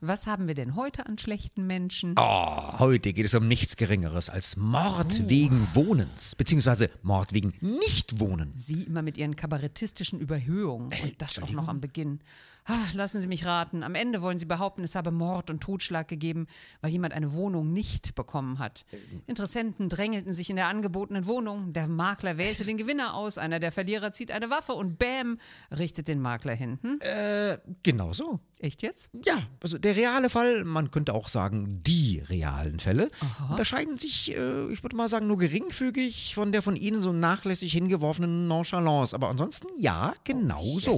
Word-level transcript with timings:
Was 0.00 0.26
haben 0.26 0.48
wir 0.48 0.54
denn 0.54 0.76
heute 0.76 1.06
an 1.06 1.18
schlechten 1.18 1.66
Menschen? 1.66 2.14
Oh, 2.18 2.78
heute 2.78 3.12
geht 3.12 3.26
es 3.26 3.34
um 3.34 3.46
nichts 3.46 3.76
Geringeres 3.76 4.30
als 4.30 4.56
Mord 4.56 5.28
wegen 5.28 5.66
Wohnens, 5.74 6.34
beziehungsweise 6.34 6.90
Mord 7.02 7.32
wegen 7.32 7.52
Nichtwohnens. 7.60 8.66
Sie 8.66 8.84
immer 8.84 9.02
mit 9.02 9.18
ihren 9.18 9.36
kabarettistischen 9.36 10.20
Überhöhungen 10.20 10.90
und 11.02 11.14
das 11.18 11.38
auch 11.40 11.50
noch 11.50 11.68
am 11.68 11.80
Beginn. 11.80 12.20
Ah, 12.66 12.84
lassen 12.94 13.20
Sie 13.20 13.28
mich 13.28 13.46
raten. 13.46 13.82
Am 13.82 13.94
Ende 13.94 14.22
wollen 14.22 14.38
Sie 14.38 14.46
behaupten, 14.46 14.84
es 14.84 14.94
habe 14.94 15.10
Mord 15.10 15.50
und 15.50 15.60
Totschlag 15.60 16.08
gegeben, 16.08 16.46
weil 16.80 16.90
jemand 16.90 17.14
eine 17.14 17.32
Wohnung 17.32 17.72
nicht 17.72 18.14
bekommen 18.14 18.58
hat. 18.58 18.84
Interessenten 19.26 19.88
drängelten 19.88 20.32
sich 20.32 20.50
in 20.50 20.56
der 20.56 20.68
angebotenen 20.68 21.26
Wohnung. 21.26 21.72
Der 21.72 21.88
Makler 21.88 22.38
wählte 22.38 22.64
den 22.64 22.76
Gewinner 22.76 23.14
aus. 23.14 23.38
Einer 23.38 23.60
der 23.60 23.72
Verlierer 23.72 24.12
zieht 24.12 24.30
eine 24.30 24.50
Waffe 24.50 24.72
und 24.72 24.98
bäm, 24.98 25.38
richtet 25.76 26.08
den 26.08 26.20
Makler 26.20 26.54
hin. 26.54 26.78
Hm? 26.82 26.98
Äh, 27.00 27.58
genau 27.82 28.12
so. 28.12 28.40
Echt 28.58 28.82
jetzt? 28.82 29.10
Ja, 29.24 29.38
also 29.62 29.78
der 29.78 29.96
reale 29.96 30.28
Fall, 30.28 30.64
man 30.64 30.90
könnte 30.90 31.14
auch 31.14 31.28
sagen, 31.28 31.82
die 31.82 32.22
realen 32.28 32.78
Fälle, 32.78 33.10
unterscheiden 33.48 33.96
sich, 33.96 34.36
äh, 34.36 34.70
ich 34.72 34.82
würde 34.82 34.96
mal 34.96 35.08
sagen, 35.08 35.26
nur 35.26 35.38
geringfügig 35.38 36.34
von 36.34 36.52
der 36.52 36.60
von 36.60 36.76
Ihnen 36.76 37.00
so 37.00 37.12
nachlässig 37.12 37.72
hingeworfenen 37.72 38.48
Nonchalance. 38.48 39.14
Aber 39.14 39.28
ansonsten, 39.28 39.68
ja, 39.78 40.12
genau 40.24 40.62
so. 40.78 40.92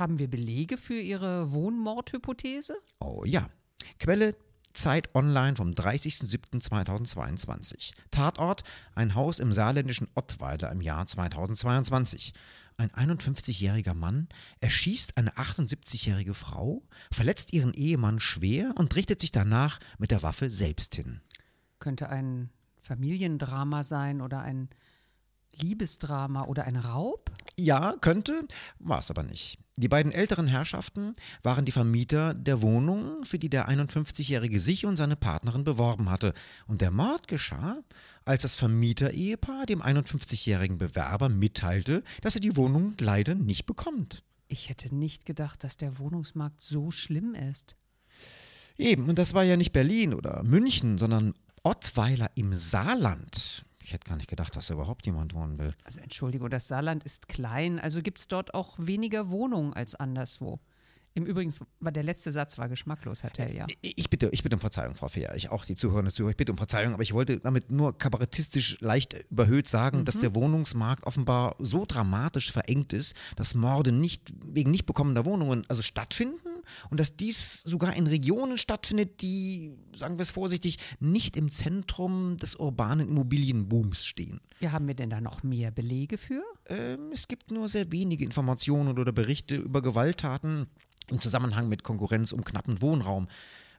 Haben 0.00 0.18
wir 0.18 0.28
Belege 0.28 0.78
für 0.78 0.98
Ihre 0.98 1.52
Wohnmordhypothese? 1.52 2.74
Oh 3.00 3.22
ja. 3.26 3.50
Quelle 3.98 4.34
Zeit 4.72 5.14
Online 5.14 5.56
vom 5.56 5.72
30.07.2022. 5.72 7.92
Tatort: 8.10 8.62
ein 8.94 9.14
Haus 9.14 9.40
im 9.40 9.52
saarländischen 9.52 10.08
Ottweiler 10.14 10.72
im 10.72 10.80
Jahr 10.80 11.06
2022. 11.06 12.32
Ein 12.78 12.88
51-jähriger 12.92 13.92
Mann 13.92 14.30
erschießt 14.60 15.18
eine 15.18 15.34
78-jährige 15.34 16.32
Frau, 16.32 16.82
verletzt 17.12 17.52
ihren 17.52 17.74
Ehemann 17.74 18.20
schwer 18.20 18.72
und 18.76 18.96
richtet 18.96 19.20
sich 19.20 19.32
danach 19.32 19.78
mit 19.98 20.12
der 20.12 20.22
Waffe 20.22 20.48
selbst 20.48 20.94
hin. 20.94 21.20
Könnte 21.78 22.08
ein 22.08 22.48
Familiendrama 22.80 23.84
sein 23.84 24.22
oder 24.22 24.40
ein 24.40 24.70
Liebesdrama 25.60 26.44
oder 26.44 26.64
ein 26.64 26.76
Raub? 26.76 27.30
Ja, 27.58 27.94
könnte, 28.00 28.46
war 28.78 28.98
es 28.98 29.10
aber 29.10 29.22
nicht. 29.22 29.58
Die 29.76 29.88
beiden 29.88 30.12
älteren 30.12 30.46
Herrschaften 30.46 31.14
waren 31.42 31.64
die 31.64 31.72
Vermieter 31.72 32.34
der 32.34 32.60
Wohnung, 32.60 33.24
für 33.24 33.38
die 33.38 33.48
der 33.48 33.68
51-Jährige 33.68 34.60
sich 34.60 34.84
und 34.84 34.96
seine 34.96 35.16
Partnerin 35.16 35.64
beworben 35.64 36.10
hatte. 36.10 36.34
Und 36.66 36.80
der 36.80 36.90
Mord 36.90 37.28
geschah, 37.28 37.78
als 38.24 38.42
das 38.42 38.54
Vermieterehepaar 38.54 39.66
dem 39.66 39.82
51-jährigen 39.82 40.78
Bewerber 40.78 41.28
mitteilte, 41.28 42.02
dass 42.20 42.34
er 42.34 42.40
die 42.40 42.56
Wohnung 42.56 42.94
leider 42.98 43.34
nicht 43.34 43.64
bekommt. 43.66 44.22
Ich 44.48 44.68
hätte 44.68 44.94
nicht 44.94 45.24
gedacht, 45.24 45.64
dass 45.64 45.76
der 45.76 45.98
Wohnungsmarkt 45.98 46.60
so 46.60 46.90
schlimm 46.90 47.34
ist. 47.34 47.76
Eben, 48.76 49.08
und 49.08 49.18
das 49.18 49.34
war 49.34 49.44
ja 49.44 49.56
nicht 49.56 49.72
Berlin 49.72 50.12
oder 50.12 50.42
München, 50.42 50.98
sondern 50.98 51.34
Ottweiler 51.62 52.30
im 52.34 52.54
Saarland. 52.54 53.64
Ich 53.90 53.94
hätte 53.94 54.08
gar 54.08 54.14
nicht 54.14 54.30
gedacht, 54.30 54.54
dass 54.54 54.68
da 54.68 54.74
überhaupt 54.74 55.04
jemand 55.06 55.34
wohnen 55.34 55.58
will. 55.58 55.72
Also 55.82 55.98
Entschuldigung, 55.98 56.48
das 56.48 56.68
Saarland 56.68 57.02
ist 57.02 57.26
klein, 57.26 57.80
also 57.80 58.02
gibt 58.02 58.18
es 58.20 58.28
dort 58.28 58.54
auch 58.54 58.76
weniger 58.78 59.30
Wohnungen 59.30 59.74
als 59.74 59.96
anderswo. 59.96 60.60
Im 61.14 61.26
Übrigen 61.26 61.52
war 61.80 61.90
der 61.90 62.04
letzte 62.04 62.30
Satz 62.30 62.56
war 62.56 62.68
geschmacklos, 62.68 63.24
Herr 63.24 63.32
Telja. 63.32 63.66
Ich 63.82 64.08
bitte, 64.10 64.28
ich 64.32 64.44
bitte 64.44 64.54
um 64.54 64.60
Verzeihung, 64.60 64.94
Frau 64.94 65.08
Fehr. 65.08 65.34
Ich 65.34 65.50
auch 65.50 65.64
die 65.64 65.74
Zuhörerinnen 65.74 66.08
und 66.10 66.14
Zuhörer. 66.14 66.30
Ich 66.30 66.36
bitte 66.36 66.52
um 66.52 66.58
Verzeihung, 66.58 66.94
aber 66.94 67.02
ich 67.02 67.12
wollte 67.12 67.40
damit 67.40 67.70
nur 67.70 67.98
kabarettistisch 67.98 68.78
leicht 68.80 69.16
überhöht 69.30 69.66
sagen, 69.66 70.04
dass 70.04 70.20
der 70.20 70.36
Wohnungsmarkt 70.36 71.04
offenbar 71.04 71.56
so 71.58 71.84
dramatisch 71.84 72.52
verengt 72.52 72.92
ist, 72.92 73.16
dass 73.34 73.54
Morde 73.54 73.90
nicht 73.90 74.32
wegen 74.44 74.70
nicht 74.70 74.86
bekommener 74.86 75.24
Wohnungen 75.24 75.64
also 75.68 75.82
stattfinden 75.82 76.48
und 76.90 77.00
dass 77.00 77.16
dies 77.16 77.62
sogar 77.62 77.96
in 77.96 78.06
Regionen 78.06 78.56
stattfindet, 78.56 79.20
die, 79.20 79.72
sagen 79.96 80.18
wir 80.18 80.22
es 80.22 80.30
vorsichtig, 80.30 80.78
nicht 81.00 81.36
im 81.36 81.50
Zentrum 81.50 82.36
des 82.36 82.54
urbanen 82.54 83.08
Immobilienbooms 83.08 84.04
stehen. 84.04 84.40
Ja, 84.60 84.72
haben 84.72 84.86
wir 84.86 84.94
denn 84.94 85.10
da 85.10 85.20
noch 85.20 85.42
mehr 85.42 85.70
Belege 85.70 86.18
für? 86.18 86.42
Ähm, 86.66 87.10
es 87.12 87.28
gibt 87.28 87.50
nur 87.50 87.68
sehr 87.68 87.90
wenige 87.90 88.24
Informationen 88.24 88.98
oder 88.98 89.12
Berichte 89.12 89.56
über 89.56 89.82
Gewalttaten 89.82 90.66
im 91.10 91.20
Zusammenhang 91.20 91.68
mit 91.68 91.82
Konkurrenz 91.82 92.32
um 92.32 92.44
knappen 92.44 92.82
Wohnraum. 92.82 93.28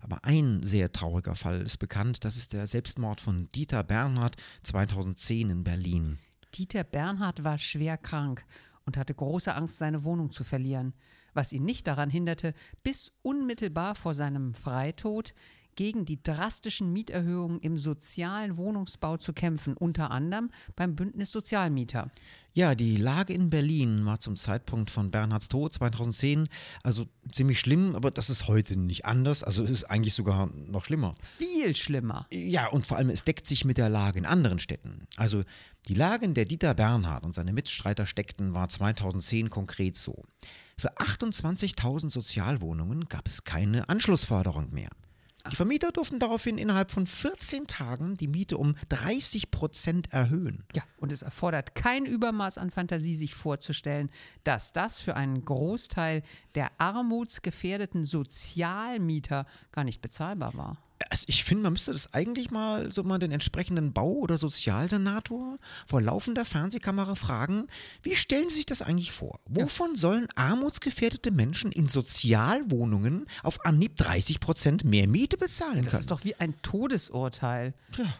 Aber 0.01 0.23
ein 0.23 0.63
sehr 0.63 0.91
trauriger 0.91 1.35
Fall 1.35 1.61
ist 1.61 1.77
bekannt, 1.77 2.25
das 2.25 2.35
ist 2.35 2.53
der 2.53 2.65
Selbstmord 2.67 3.21
von 3.21 3.49
Dieter 3.49 3.83
Bernhard 3.83 4.35
2010 4.63 5.49
in 5.49 5.63
Berlin. 5.63 6.17
Dieter 6.55 6.83
Bernhard 6.83 7.43
war 7.43 7.57
schwer 7.57 7.97
krank 7.97 8.43
und 8.85 8.97
hatte 8.97 9.13
große 9.13 9.53
Angst, 9.53 9.77
seine 9.77 10.03
Wohnung 10.03 10.31
zu 10.31 10.43
verlieren, 10.43 10.93
was 11.33 11.53
ihn 11.53 11.63
nicht 11.63 11.87
daran 11.87 12.09
hinderte, 12.09 12.53
bis 12.83 13.11
unmittelbar 13.21 13.95
vor 13.95 14.13
seinem 14.13 14.53
Freitod 14.53 15.33
gegen 15.81 16.05
die 16.05 16.21
drastischen 16.21 16.93
Mieterhöhungen 16.93 17.59
im 17.59 17.75
sozialen 17.75 18.55
Wohnungsbau 18.55 19.17
zu 19.17 19.33
kämpfen, 19.33 19.75
unter 19.75 20.11
anderem 20.11 20.51
beim 20.75 20.95
Bündnis 20.95 21.31
Sozialmieter. 21.31 22.11
Ja, 22.53 22.75
die 22.75 22.97
Lage 22.97 23.33
in 23.33 23.49
Berlin 23.49 24.05
war 24.05 24.19
zum 24.19 24.35
Zeitpunkt 24.35 24.91
von 24.91 25.09
Bernhards 25.09 25.47
Tod 25.47 25.73
2010 25.73 26.49
also 26.83 27.07
ziemlich 27.31 27.59
schlimm, 27.59 27.95
aber 27.95 28.11
das 28.11 28.29
ist 28.29 28.47
heute 28.47 28.77
nicht 28.77 29.05
anders. 29.05 29.43
Also 29.43 29.63
es 29.63 29.71
ist 29.71 29.85
eigentlich 29.85 30.13
sogar 30.13 30.51
noch 30.67 30.85
schlimmer. 30.85 31.15
Viel 31.23 31.75
schlimmer. 31.75 32.27
Ja, 32.29 32.67
und 32.67 32.85
vor 32.85 32.97
allem 32.97 33.09
es 33.09 33.23
deckt 33.23 33.47
sich 33.47 33.65
mit 33.65 33.79
der 33.79 33.89
Lage 33.89 34.19
in 34.19 34.27
anderen 34.27 34.59
Städten. 34.59 35.07
Also 35.17 35.43
die 35.87 35.95
Lage, 35.95 36.25
in 36.25 36.35
der 36.35 36.45
Dieter 36.45 36.75
Bernhard 36.75 37.23
und 37.23 37.33
seine 37.33 37.53
Mitstreiter 37.53 38.05
steckten, 38.05 38.53
war 38.53 38.69
2010 38.69 39.49
konkret 39.49 39.97
so. 39.97 40.25
Für 40.77 40.95
28.000 40.97 42.11
Sozialwohnungen 42.11 43.05
gab 43.05 43.27
es 43.27 43.45
keine 43.45 43.89
Anschlussförderung 43.89 44.71
mehr. 44.71 44.89
Die 45.49 45.55
Vermieter 45.55 45.91
durften 45.91 46.19
daraufhin 46.19 46.57
innerhalb 46.57 46.91
von 46.91 47.07
14 47.07 47.67
Tagen 47.67 48.15
die 48.15 48.27
Miete 48.27 48.57
um 48.57 48.75
30 48.89 49.49
Prozent 49.49 50.13
erhöhen. 50.13 50.63
Ja, 50.75 50.83
und 50.97 51.11
es 51.11 51.23
erfordert 51.23 51.73
kein 51.73 52.05
Übermaß 52.05 52.57
an 52.57 52.69
Fantasie, 52.69 53.15
sich 53.15 53.33
vorzustellen, 53.33 54.09
dass 54.43 54.73
das 54.73 55.01
für 55.01 55.15
einen 55.15 55.43
Großteil 55.43 56.23
der 56.55 56.69
armutsgefährdeten 56.77 58.03
Sozialmieter 58.05 59.45
gar 59.71 59.83
nicht 59.83 60.01
bezahlbar 60.01 60.53
war. 60.55 60.77
Also 61.09 61.25
ich 61.27 61.43
finde, 61.43 61.63
man 61.63 61.73
müsste 61.73 61.91
das 61.91 62.13
eigentlich 62.13 62.51
mal 62.51 62.91
so 62.91 63.03
mal 63.03 63.17
den 63.19 63.31
entsprechenden 63.31 63.93
Bau- 63.93 64.11
oder 64.13 64.37
Sozialsenator 64.37 65.57
vor 65.87 66.01
laufender 66.01 66.45
Fernsehkamera 66.45 67.15
fragen, 67.15 67.67
wie 68.03 68.15
stellen 68.15 68.49
Sie 68.49 68.55
sich 68.55 68.65
das 68.65 68.81
eigentlich 68.81 69.11
vor? 69.11 69.39
Wovon 69.47 69.95
sollen 69.95 70.27
armutsgefährdete 70.35 71.31
Menschen 71.31 71.71
in 71.71 71.87
Sozialwohnungen 71.87 73.25
auf 73.43 73.65
Anhieb 73.65 73.97
30 73.97 74.39
Prozent 74.39 74.83
mehr 74.83 75.07
Miete 75.07 75.37
bezahlen 75.37 75.83
Das 75.83 75.91
können? 75.91 75.99
ist 76.01 76.11
doch 76.11 76.23
wie 76.23 76.35
ein 76.35 76.61
Todesurteil. 76.61 77.73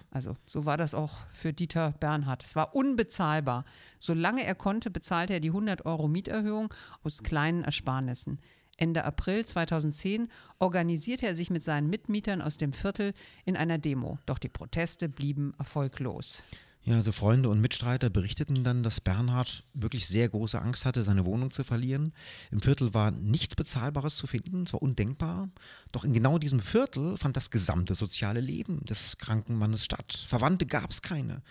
Also 0.10 0.38
so 0.46 0.66
war 0.66 0.78
das 0.78 0.94
auch 0.94 1.20
für 1.34 1.54
Dieter 1.54 1.92
Bernhard. 2.00 2.44
Es 2.44 2.56
war 2.56 2.76
unbezahlbar. 2.76 3.66
Solange 4.00 4.44
er 4.46 4.56
konnte, 4.56 4.90
bezahlte 4.92 5.34
er 5.34 5.40
die 5.40 5.50
100 5.50 5.86
Euro 5.86 6.08
Mieterhöhung 6.08 6.74
aus 7.04 7.24
kleinen 7.24 7.64
Ersparnissen. 7.64 8.40
Ende 8.82 9.06
April 9.06 9.46
2010 9.46 10.28
organisierte 10.58 11.28
er 11.28 11.36
sich 11.36 11.52
mit 11.52 11.62
seinen 11.62 11.88
Mitmietern 11.88 12.42
aus 12.42 12.58
dem 12.58 12.74
Viertel 12.74 13.14
in 13.46 13.56
einer 13.56 13.78
Demo. 13.78 14.18
Doch 14.26 14.40
die 14.40 14.50
Proteste 14.50 15.08
blieben 15.08 15.54
erfolglos. 15.60 16.44
Ja, 16.84 16.96
also 16.96 17.12
Freunde 17.12 17.50
und 17.50 17.62
Mitstreiter 17.62 18.10
berichteten 18.10 18.64
dann, 18.64 18.82
dass 18.82 19.00
Bernhard 19.00 19.64
wirklich 19.76 20.08
sehr 20.08 20.28
große 20.28 20.60
Angst 20.60 20.86
hatte, 20.86 21.04
seine 21.04 21.26
Wohnung 21.26 21.52
zu 21.52 21.64
verlieren. 21.64 22.12
Im 22.50 22.60
Viertel 22.60 22.96
war 22.96 23.12
nichts 23.12 23.56
Bezahlbares 23.56 24.16
zu 24.16 24.26
finden, 24.26 24.64
es 24.64 24.74
war 24.74 24.82
undenkbar. 24.82 25.50
Doch 25.92 26.04
in 26.04 26.14
genau 26.14 26.40
diesem 26.40 26.60
Viertel 26.60 27.18
fand 27.18 27.38
das 27.38 27.52
gesamte 27.52 27.94
soziale 27.94 28.42
Leben 28.42 28.84
des 28.86 29.20
kranken 29.20 29.60
Mannes 29.60 29.86
statt. 29.86 30.26
Verwandte 30.28 30.66
gab 30.66 30.90
es 30.90 31.04
keine. 31.04 31.44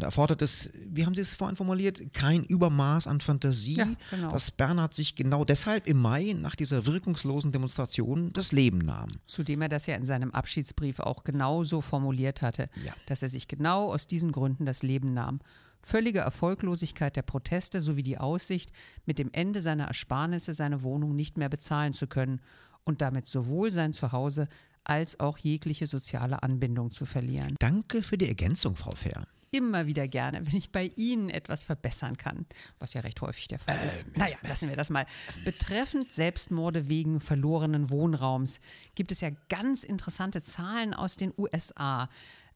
Da 0.00 0.06
erfordert 0.06 0.42
es, 0.42 0.70
wie 0.86 1.06
haben 1.06 1.14
Sie 1.14 1.20
es 1.20 1.34
vorhin 1.34 1.56
formuliert, 1.56 2.12
kein 2.12 2.42
Übermaß 2.44 3.06
an 3.06 3.20
Fantasie, 3.20 3.74
Ja, 3.74 3.88
genau. 4.10 4.30
dass 4.30 4.50
Bernhard 4.50 4.94
sich 4.94 5.14
genau 5.14 5.44
deshalb 5.44 5.86
im 5.86 5.98
Mai 5.98 6.34
nach 6.38 6.54
dieser 6.56 6.86
wirkungslosen 6.86 7.52
Demonstration 7.52 8.32
das 8.32 8.52
Leben 8.52 8.78
nahm. 8.78 9.10
Zudem 9.26 9.62
er 9.62 9.68
das 9.68 9.86
ja 9.86 9.94
in 9.94 10.04
seinem 10.04 10.30
Abschiedsbrief 10.32 11.00
auch 11.00 11.24
genauso 11.24 11.80
formuliert 11.80 12.42
hatte, 12.42 12.68
Ja. 12.84 12.92
dass 13.06 13.22
er 13.22 13.28
sich 13.28 13.46
genau 13.48 13.92
aus 13.92 14.06
diesen 14.06 14.32
Gründen 14.32 14.66
das 14.66 14.82
Leben 14.82 15.14
nahm. 15.14 15.40
Völlige 15.82 16.18
Erfolglosigkeit 16.20 17.16
der 17.16 17.22
Proteste 17.22 17.80
sowie 17.80 18.02
die 18.02 18.18
Aussicht, 18.18 18.70
mit 19.06 19.18
dem 19.18 19.30
Ende 19.32 19.60
seiner 19.62 19.84
Ersparnisse 19.86 20.52
seine 20.52 20.82
Wohnung 20.82 21.16
nicht 21.16 21.38
mehr 21.38 21.48
bezahlen 21.48 21.92
zu 21.94 22.06
können 22.06 22.40
und 22.84 23.00
damit 23.00 23.26
sowohl 23.26 23.70
sein 23.70 23.92
Zuhause 23.92 24.48
als 24.84 25.20
auch 25.20 25.38
jegliche 25.38 25.86
soziale 25.86 26.42
Anbindung 26.42 26.90
zu 26.90 27.04
verlieren. 27.04 27.54
Danke 27.58 28.02
für 28.02 28.18
die 28.18 28.28
Ergänzung, 28.28 28.76
Frau 28.76 28.92
Fair. 28.92 29.24
Immer 29.52 29.86
wieder 29.86 30.06
gerne, 30.06 30.46
wenn 30.46 30.54
ich 30.54 30.70
bei 30.70 30.90
Ihnen 30.94 31.28
etwas 31.28 31.64
verbessern 31.64 32.16
kann, 32.16 32.46
was 32.78 32.94
ja 32.94 33.00
recht 33.00 33.20
häufig 33.20 33.48
der 33.48 33.58
Fall 33.58 33.84
ist. 33.84 34.06
naja, 34.16 34.36
lassen 34.42 34.68
wir 34.68 34.76
das 34.76 34.90
mal. 34.90 35.06
Betreffend 35.44 36.12
Selbstmorde 36.12 36.88
wegen 36.88 37.18
verlorenen 37.18 37.90
Wohnraums 37.90 38.60
gibt 38.94 39.10
es 39.10 39.20
ja 39.20 39.30
ganz 39.48 39.82
interessante 39.82 40.40
Zahlen 40.40 40.94
aus 40.94 41.16
den 41.16 41.32
USA 41.36 42.08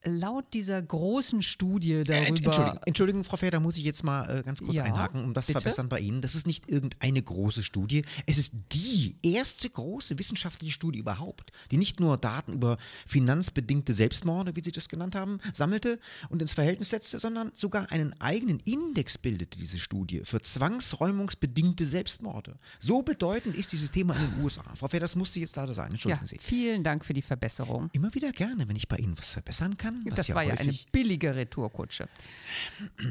laut 0.05 0.45
dieser 0.55 0.81
großen 0.83 1.43
Studie 1.43 2.05
darüber. 2.05 2.27
Entschuldigung, 2.27 2.79
Entschuldigung, 2.87 3.25
Frau 3.25 3.37
Fair, 3.37 3.51
da 3.51 3.61
muss 3.61 3.77
ich 3.77 3.85
jetzt 3.85 4.05
mal 4.05 4.39
äh, 4.39 4.43
ganz 4.43 4.61
kurz 4.61 4.75
Ja, 4.77 4.85
einhaken, 4.85 5.23
um 5.25 5.33
das 5.35 5.47
zu 5.47 5.53
bitte? 5.53 5.62
verbessern 5.62 5.89
bei 5.89 6.01
Ihnen. 6.01 6.21
Das 6.21 6.35
ist 6.35 6.47
nicht 6.47 6.69
irgendeine 6.71 7.23
große 7.23 7.62
Studie. 7.62 8.05
Es 8.27 8.39
ist 8.39 8.53
die 8.73 9.17
erste 9.23 9.69
große 9.71 10.19
wissenschaftliche 10.19 10.73
Studie 10.73 10.99
überhaupt, 10.99 11.53
die 11.71 11.77
nicht 11.77 12.01
nur 12.01 12.17
Daten 12.19 12.53
über 12.53 12.77
finanzbedingte 13.06 13.95
Selbstmorde, 13.95 14.56
wie 14.56 14.62
Sie 14.62 14.73
das 14.73 14.89
genannt 14.89 15.15
haben, 15.15 15.41
sammelte 15.53 15.99
und 16.29 16.43
ins 16.43 16.53
Verhältnis 16.53 16.91
setzte, 16.91 17.19
sondern 17.19 17.51
sogar 17.55 17.91
einen 17.93 18.19
eigenen 18.21 18.61
Index 18.61 19.19
bildete, 19.19 19.59
diese 19.59 19.79
Studie, 19.79 20.21
für 20.25 20.41
zwangsräumungsbedingte 20.41 21.87
Selbstmorde. 21.87 22.59
So 22.79 23.03
bedeutend 23.03 23.56
ist 23.56 23.73
dieses 23.73 23.91
Thema 23.91 24.15
in 24.17 24.31
den 24.33 24.43
USA. 24.45 24.62
Frau 24.75 24.89
Fair, 24.89 25.01
das 25.01 25.17
musste 25.17 25.41
jetzt 25.41 25.56
leider 25.56 25.75
sein. 25.75 25.87
Ja, 25.87 25.93
Entschuldigen 25.95 26.27
Sie. 26.27 26.39
vielen 26.41 26.83
Dank 26.83 27.05
für 27.05 27.15
die 27.15 27.23
Verbesserung. 27.23 27.91
Immer 27.93 28.12
wieder 28.15 28.33
gerne, 28.33 28.69
wenn 28.69 28.77
ich 28.77 28.89
bei 28.89 28.97
Ihnen 28.97 29.17
was 29.19 29.31
verbessern 29.31 29.77
kann. 29.77 29.94
Das 30.05 30.35
war 30.35 30.43
ja 30.43 30.55
eine 30.55 30.75
billige 30.93 31.35
Retourkutsche. 31.35 32.08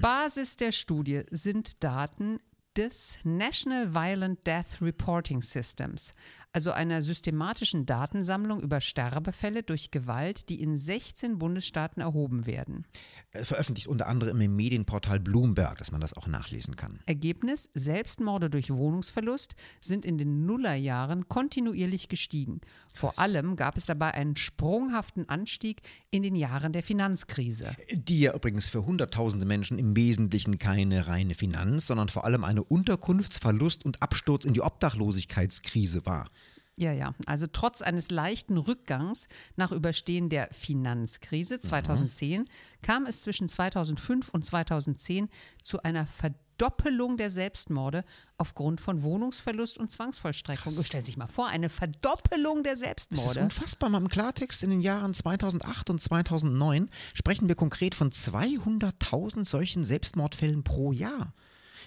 Basis 0.01 0.57
der 0.57 0.71
Studie 0.71 1.24
sind 1.31 1.83
Daten 1.83 2.39
des 2.78 3.20
National 3.24 3.94
Violent 3.94 4.48
Death 4.48 4.81
Reporting 4.81 5.42
Systems, 5.42 6.14
also 6.54 6.72
einer 6.72 7.02
systematischen 7.02 7.86
Datensammlung 7.86 8.62
über 8.62 8.81
Sterbefälle 8.81 9.64
durch 9.64 9.92
Gewalt, 9.92 10.50
die 10.50 10.62
in 10.62 10.78
16 10.78 11.38
Bundesstaaten 11.38 12.02
erhoben 12.02 12.46
werden. 12.46 12.86
äh, 13.31 13.44
veröffentlicht 13.44 13.88
unter 13.88 14.08
anderem 14.08 14.42
im 14.42 14.56
Medienportal 14.56 15.20
Bloomberg, 15.20 15.78
dass 15.78 15.92
man 15.92 16.02
das 16.02 16.16
auch 16.16 16.28
nachlesen 16.28 16.75
kann. 16.75 17.00
Ergebnis: 17.06 17.70
Selbstmorde 17.74 18.50
durch 18.50 18.72
Wohnungsverlust 18.72 19.56
sind 19.80 20.06
in 20.06 20.18
den 20.18 20.46
Nullerjahren 20.46 21.28
kontinuierlich 21.28 22.10
gestiegen. 22.10 22.62
Vor 22.94 23.19
allem 23.19 23.56
gab 23.56 23.78
es 23.78 23.86
dabei 23.86 24.14
einen 24.14 24.36
sprunghaften 24.36 25.30
Anstieg 25.30 25.81
in 26.10 26.24
den 26.24 26.36
Jahren 26.36 26.74
der 26.74 26.84
Finanzkrise. 26.84 27.76
Die 27.92 28.22
ja 28.22 28.36
übrigens 28.36 28.68
für 28.68 28.86
Hunderttausende 28.86 29.46
Menschen 29.46 29.78
im 29.80 29.96
Wesentlichen 29.96 30.58
keine 30.58 31.08
reine 31.08 31.36
Finanz, 31.36 31.88
sondern 31.88 32.10
vor 32.10 32.26
allem 32.26 32.44
eine 32.44 32.62
Unterkunftsverlust 32.63 33.86
und 33.86 34.01
Absturz 34.01 34.45
in 34.45 34.54
die 34.54 34.62
Obdachlosigkeitskrise 34.62 36.06
war. 36.06 36.27
Ja, 36.75 36.92
ja. 36.92 37.13
Also 37.27 37.45
trotz 37.51 37.81
eines 37.81 38.10
leichten 38.10 38.57
Rückgangs 38.57 39.27
nach 39.56 39.71
Überstehen 39.71 40.30
der 40.30 40.50
Finanzkrise 40.51 41.60
2010 41.60 42.45
kam 42.81 43.06
es 43.06 43.21
zwischen 43.21 43.48
2005 43.48 44.30
und 44.30 44.44
2010 44.44 45.30
zu 45.62 45.83
einer 45.83 46.07
Verdoppelung 46.07 47.18
der 47.18 47.30
Selbstmorde 47.30 48.04
aufgrund 48.39 48.81
von 48.81 49.04
Wohnungsverlust 49.04 49.77
und 49.77 49.92
Zwangsvollstreckung. 49.92 50.74
Stellen 50.83 51.04
Sie 51.04 51.12
sich 51.12 51.18
mal 51.18 51.27
vor, 51.27 51.48
eine 51.48 51.69
Verdoppelung 51.69 52.63
der 52.63 52.74
Das 52.74 52.80
ist 52.81 52.86
Selbstmorde. 52.86 53.39
unfassbar. 53.42 53.89
Mal 53.92 54.00
im 54.00 54.09
Klartext, 54.09 54.63
in 54.63 54.71
den 54.71 54.81
Jahren 54.81 55.13
2008 55.13 55.92
und 55.92 56.01
2009 56.01 56.89
sprechen 57.13 57.48
wir 57.50 57.56
konkret 57.56 57.94
von 57.94 58.09
200.000 58.09 59.45
solchen 59.45 59.83
Selbstmordfällen 59.83 60.63
pro 60.63 60.92
Jahr. 60.92 61.36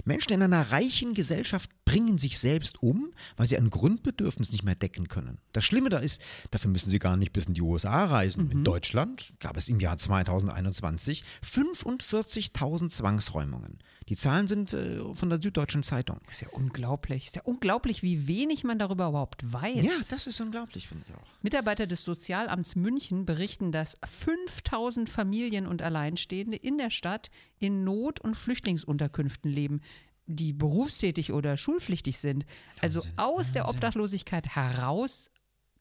Menschen 0.05 0.33
in 0.33 0.43
einer 0.43 0.71
reichen 0.71 1.15
Gesellschaft 1.15 1.71
bringen 1.87 2.19
sich 2.19 2.39
selbst 2.39 2.83
um, 2.83 3.15
weil 3.37 3.47
sie 3.47 3.57
ein 3.57 3.71
Grundbedürfnis 3.71 4.53
nicht 4.53 4.65
mehr 4.65 4.75
decken 4.75 5.09
können. 5.09 5.39
Das 5.53 5.65
Schlimme 5.65 5.89
da 5.89 5.99
ist, 5.99 6.21
dafür 6.51 6.71
müssen 6.71 6.91
sie 6.91 6.99
gar 6.99 7.17
nicht 7.17 7.33
bis 7.33 7.47
in 7.47 7.55
die 7.55 7.63
USA 7.63 8.05
reisen. 8.05 8.51
In 8.51 8.65
Deutschland 8.65 9.33
gab 9.41 9.57
es 9.57 9.69
im 9.69 9.81
Jahr 9.81 9.97
2021 9.97 11.25
45.000 11.43 12.91
Zwangsräumungen. 12.91 13.79
Die 14.09 14.17
Zahlen 14.17 14.47
sind 14.47 14.73
äh, 14.73 14.99
von 15.15 15.31
der 15.31 15.41
Süddeutschen 15.41 15.83
Zeitung. 15.83 16.21
ist 16.29 16.41
ja 16.41 16.49
unglaublich. 16.53 17.27
Ist 17.27 17.37
ja 17.37 17.43
unglaublich, 17.43 18.03
wie 18.03 18.27
wenig 18.27 18.63
man 18.65 18.79
darüber 18.79 19.09
überhaupt 19.09 19.53
weiß. 19.53 19.85
Ja, 19.85 19.93
das 20.11 20.27
ist 20.27 20.41
unglaublich, 20.41 20.89
finde 20.89 21.05
ich 21.09 21.15
auch. 21.15 21.27
Mitarbeiter 21.43 21.87
des 21.87 22.05
Sozialamts 22.05 22.77
München 22.77 23.27
berichten, 23.27 23.73
dass 23.73 23.97
5000 24.05 25.09
Familien 25.09 25.67
und 25.67 25.83
Alleinstehende 25.83 26.57
in 26.57 26.79
der 26.79 26.91
Stadt 26.91 27.31
in 27.59 27.85
Not- 27.85 28.21
und 28.21 28.37
Flüchtlingsunterkünften 28.37 29.51
leben, 29.51 29.81
die 30.27 30.53
berufstätig 30.53 31.33
oder 31.33 31.57
schulpflichtig 31.57 32.19
sind. 32.19 32.45
Also 32.81 33.01
aus 33.17 33.53
der 33.53 33.69
Obdachlosigkeit 33.69 34.49
heraus 34.57 35.31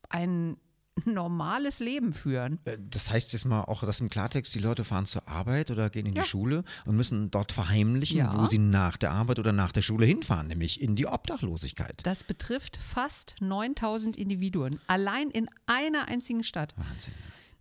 ein 0.09 0.57
normales 1.03 1.79
Leben 1.79 2.13
führen. 2.13 2.59
Äh, 2.63 2.77
Das 2.89 3.11
heißt 3.11 3.33
jetzt 3.33 3.43
mal 3.45 3.63
auch, 3.63 3.83
dass 3.83 3.99
im 3.99 4.09
Klartext 4.09 4.55
die 4.55 4.59
Leute 4.59 4.85
fahren 4.85 5.05
zur 5.05 5.27
Arbeit 5.27 5.69
oder 5.69 5.89
gehen 5.89 6.05
in 6.05 6.13
Ja. 6.13 6.21
die 6.23 6.29
Schule 6.29 6.63
und 6.85 6.95
müssen 6.95 7.29
dort 7.31 7.51
verheimlichen, 7.51 8.17
Ja. 8.19 8.33
wo 8.41 8.45
sie 8.47 8.59
nach 8.59 8.95
der 8.95 9.11
Arbeit 9.11 9.39
oder 9.39 9.51
nach 9.51 9.73
der 9.73 9.81
Schule 9.81 10.05
hinfahren, 10.05 10.47
nämlich 10.47 10.79
in 10.81 10.95
die 10.95 11.05
Obdachlosigkeit. 11.07 11.99
Das 12.05 12.23
betrifft 12.23 12.77
fast 12.77 13.35
9000 13.41 14.15
Individuen, 14.15 14.79
allein 14.87 15.29
in 15.31 15.49
einer 15.65 16.07
einzigen 16.07 16.43
Stadt, 16.43 16.73
Wahnsinn. 16.77 17.13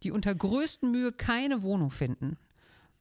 die 0.04 0.12
unter 0.12 0.32
größten 0.32 0.90
Mühe 0.92 1.10
keine 1.10 1.62
Wohnung 1.62 1.90
finden. 1.90 2.36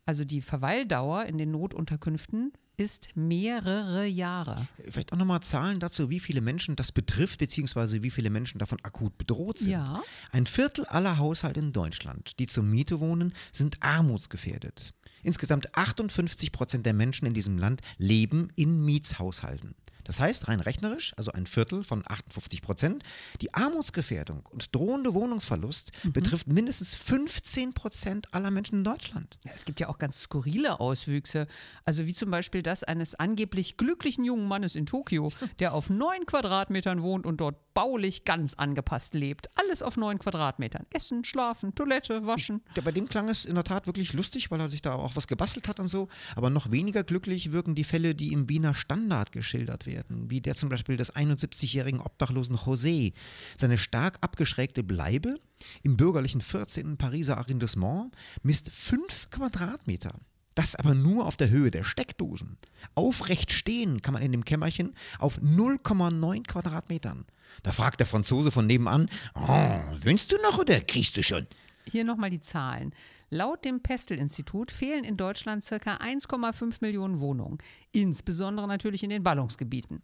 Also 0.07 0.25
die 0.25 0.41
Verweildauer 0.41 1.25
in 1.25 1.37
den 1.37 1.51
Notunterkünften 1.51 2.53
ist 2.77 3.09
mehrere 3.15 4.05
Jahre. 4.05 4.67
Vielleicht 4.89 5.13
auch 5.13 5.17
nochmal 5.17 5.41
Zahlen 5.41 5.79
dazu, 5.79 6.09
wie 6.09 6.19
viele 6.19 6.41
Menschen 6.41 6.75
das 6.75 6.91
betrifft, 6.91 7.39
beziehungsweise 7.39 8.03
wie 8.03 8.09
viele 8.09 8.29
Menschen 8.29 8.59
davon 8.59 8.79
akut 8.83 9.17
bedroht 9.17 9.59
sind. 9.59 9.71
Ja. 9.71 10.01
Ein 10.31 10.45
Viertel 10.47 10.85
aller 10.85 11.17
Haushalte 11.17 11.59
in 11.59 11.71
Deutschland, 11.73 12.39
die 12.39 12.47
zur 12.47 12.63
Miete 12.63 12.99
wohnen, 12.99 13.33
sind 13.51 13.81
armutsgefährdet. 13.81 14.93
Insgesamt 15.21 15.75
58 15.75 16.51
Prozent 16.51 16.85
der 16.85 16.93
Menschen 16.93 17.25
in 17.25 17.33
diesem 17.33 17.57
Land 17.57 17.81
leben 17.97 18.49
in 18.55 18.83
Mietshaushalten. 18.83 19.75
Das 20.03 20.19
heißt, 20.19 20.47
rein 20.47 20.59
rechnerisch, 20.59 21.13
also 21.17 21.31
ein 21.31 21.45
Viertel 21.45 21.83
von 21.83 22.03
58 22.05 22.61
Prozent, 22.61 23.03
die 23.41 23.53
Armutsgefährdung 23.53 24.47
und 24.51 24.73
drohende 24.75 25.13
Wohnungsverlust 25.13 25.91
betrifft 26.11 26.47
mindestens 26.47 26.93
15 26.93 27.73
Prozent 27.73 28.33
aller 28.33 28.51
Menschen 28.51 28.79
in 28.79 28.83
Deutschland. 28.83 29.37
Ja, 29.45 29.51
es 29.53 29.65
gibt 29.65 29.79
ja 29.79 29.89
auch 29.89 29.97
ganz 29.97 30.21
skurrile 30.21 30.79
Auswüchse. 30.79 31.47
Also 31.85 32.05
wie 32.05 32.13
zum 32.13 32.31
Beispiel 32.31 32.63
das 32.63 32.83
eines 32.83 33.15
angeblich 33.15 33.77
glücklichen 33.77 34.23
jungen 34.23 34.47
Mannes 34.47 34.75
in 34.75 34.85
Tokio, 34.85 35.31
der 35.59 35.73
auf 35.73 35.89
neun 35.89 36.25
Quadratmetern 36.25 37.01
wohnt 37.01 37.25
und 37.25 37.37
dort 37.37 37.73
baulich 37.73 38.23
ganz 38.23 38.53
angepasst 38.53 39.13
lebt. 39.13 39.47
Alles 39.57 39.81
auf 39.81 39.97
neun 39.97 40.19
Quadratmetern. 40.19 40.85
Essen, 40.91 41.23
schlafen, 41.23 41.75
Toilette, 41.75 42.25
waschen. 42.27 42.61
Ja, 42.75 42.81
bei 42.83 42.91
dem 42.91 43.07
klang 43.07 43.29
es 43.29 43.45
in 43.45 43.55
der 43.55 43.63
Tat 43.63 43.87
wirklich 43.87 44.13
lustig, 44.13 44.51
weil 44.51 44.59
er 44.59 44.69
sich 44.69 44.81
da 44.81 44.93
auch 44.93 45.15
was 45.15 45.27
gebastelt 45.27 45.67
hat 45.67 45.79
und 45.79 45.87
so. 45.87 46.07
Aber 46.35 46.49
noch 46.49 46.71
weniger 46.71 47.03
glücklich 47.03 47.51
wirken 47.51 47.75
die 47.75 47.83
Fälle, 47.83 48.15
die 48.15 48.31
im 48.31 48.49
Wiener 48.49 48.73
Standard 48.73 49.31
geschildert 49.31 49.85
werden. 49.85 49.92
Wie 50.09 50.41
der 50.41 50.55
zum 50.55 50.69
Beispiel 50.69 50.97
des 50.97 51.15
71-jährigen 51.15 51.99
Obdachlosen 51.99 52.57
José. 52.57 53.13
Seine 53.57 53.77
stark 53.77 54.17
abgeschrägte 54.21 54.83
Bleibe 54.83 55.39
im 55.81 55.97
bürgerlichen 55.97 56.41
14. 56.41 56.97
Pariser 56.97 57.37
Arrondissement 57.37 58.13
misst 58.41 58.69
5 58.69 59.29
Quadratmeter. 59.29 60.19
Das 60.55 60.75
aber 60.75 60.93
nur 60.93 61.25
auf 61.25 61.35
der 61.35 61.49
Höhe 61.49 61.71
der 61.71 61.83
Steckdosen. 61.83 62.57
Aufrecht 62.95 63.51
stehen 63.51 64.01
kann 64.01 64.13
man 64.13 64.21
in 64.21 64.31
dem 64.31 64.45
Kämmerchen 64.45 64.93
auf 65.17 65.39
0,9 65.39 66.45
Quadratmetern. 66.45 67.25
Da 67.63 67.71
fragt 67.71 67.99
der 67.99 68.07
Franzose 68.07 68.51
von 68.51 68.67
nebenan, 68.67 69.09
oh, 69.35 69.79
willst 70.01 70.31
du 70.31 70.37
noch 70.41 70.59
oder 70.59 70.79
kriegst 70.81 71.17
du 71.17 71.23
schon? 71.23 71.47
Hier 71.91 72.03
nochmal 72.03 72.29
die 72.29 72.39
Zahlen. 72.39 72.93
Laut 73.29 73.65
dem 73.65 73.81
Pestel-Institut 73.81 74.71
fehlen 74.71 75.03
in 75.03 75.17
Deutschland 75.17 75.65
ca. 75.65 75.75
1,5 75.75 76.77
Millionen 76.81 77.19
Wohnungen, 77.19 77.57
insbesondere 77.91 78.67
natürlich 78.67 79.03
in 79.03 79.09
den 79.09 79.23
Ballungsgebieten. 79.23 80.01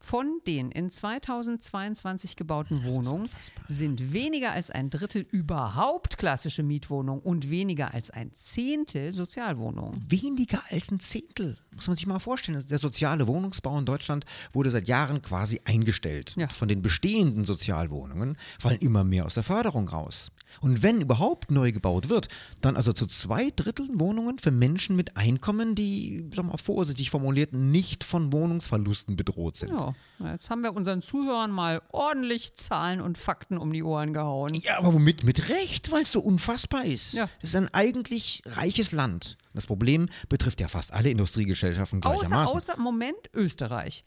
Von 0.00 0.40
den 0.46 0.70
in 0.70 0.90
2022 0.90 2.36
gebauten 2.36 2.84
Wohnungen 2.84 3.28
sind 3.66 4.12
weniger 4.12 4.52
als 4.52 4.70
ein 4.70 4.90
Drittel 4.90 5.26
überhaupt 5.32 6.18
klassische 6.18 6.62
Mietwohnungen 6.62 7.20
und 7.20 7.50
weniger 7.50 7.92
als 7.92 8.10
ein 8.10 8.32
Zehntel 8.32 9.12
Sozialwohnungen. 9.12 9.98
weniger 10.08 10.62
als 10.70 10.92
ein 10.92 11.00
Zehntel. 11.00 11.56
Muss 11.74 11.88
man 11.88 11.96
sich 11.96 12.06
mal 12.06 12.20
vorstellen. 12.20 12.64
Der 12.70 12.78
soziale 12.78 13.26
Wohnungsbau 13.26 13.76
in 13.78 13.86
Deutschland 13.86 14.24
wurde 14.52 14.70
seit 14.70 14.86
Jahren 14.86 15.20
quasi 15.20 15.60
eingestellt. 15.64 16.34
Ja. 16.36 16.48
Von 16.48 16.68
den 16.68 16.80
bestehenden 16.80 17.44
Sozialwohnungen 17.44 18.36
fallen 18.58 18.78
immer 18.78 19.02
mehr 19.02 19.26
aus 19.26 19.34
der 19.34 19.42
Förderung 19.42 19.88
raus. 19.88 20.30
Und 20.60 20.82
wenn 20.82 21.00
überhaupt 21.00 21.50
neu 21.50 21.72
gebaut 21.72 22.08
wird, 22.08 22.28
dann 22.60 22.76
also 22.76 22.92
zu 22.92 23.06
zwei 23.06 23.50
Dritteln 23.54 24.00
Wohnungen 24.00 24.38
für 24.38 24.50
Menschen 24.50 24.96
mit 24.96 25.16
Einkommen, 25.16 25.74
die, 25.74 26.26
sagen 26.34 26.48
wir 26.48 26.52
mal 26.52 26.58
vorsichtig 26.58 27.10
formuliert, 27.10 27.52
nicht 27.52 28.04
von 28.04 28.32
Wohnungsverlusten 28.32 29.16
bedroht 29.16 29.56
sind. 29.56 29.72
Ja, 29.72 29.94
jetzt 30.32 30.50
haben 30.50 30.62
wir 30.62 30.74
unseren 30.74 31.02
Zuhörern 31.02 31.50
mal 31.50 31.82
ordentlich 31.92 32.54
Zahlen 32.56 33.00
und 33.00 33.18
Fakten 33.18 33.58
um 33.58 33.72
die 33.72 33.82
Ohren 33.82 34.12
gehauen. 34.12 34.54
Ja, 34.54 34.78
aber 34.78 34.94
womit? 34.94 35.24
Mit 35.24 35.48
Recht, 35.48 35.90
weil 35.92 36.02
es 36.02 36.12
so 36.12 36.20
unfassbar 36.20 36.84
ist. 36.84 37.12
Ja. 37.14 37.28
Es 37.40 37.50
ist 37.50 37.56
ein 37.56 37.72
eigentlich 37.72 38.42
reiches 38.46 38.92
Land. 38.92 39.36
Das 39.58 39.66
Problem 39.66 40.08
betrifft 40.28 40.60
ja 40.60 40.68
fast 40.68 40.92
alle 40.92 41.10
Industriegesellschaften 41.10 42.00
Außer, 42.04 42.18
gleichermaßen. 42.28 42.56
außer 42.56 42.76
Moment 42.78 43.16
Österreich. 43.34 44.04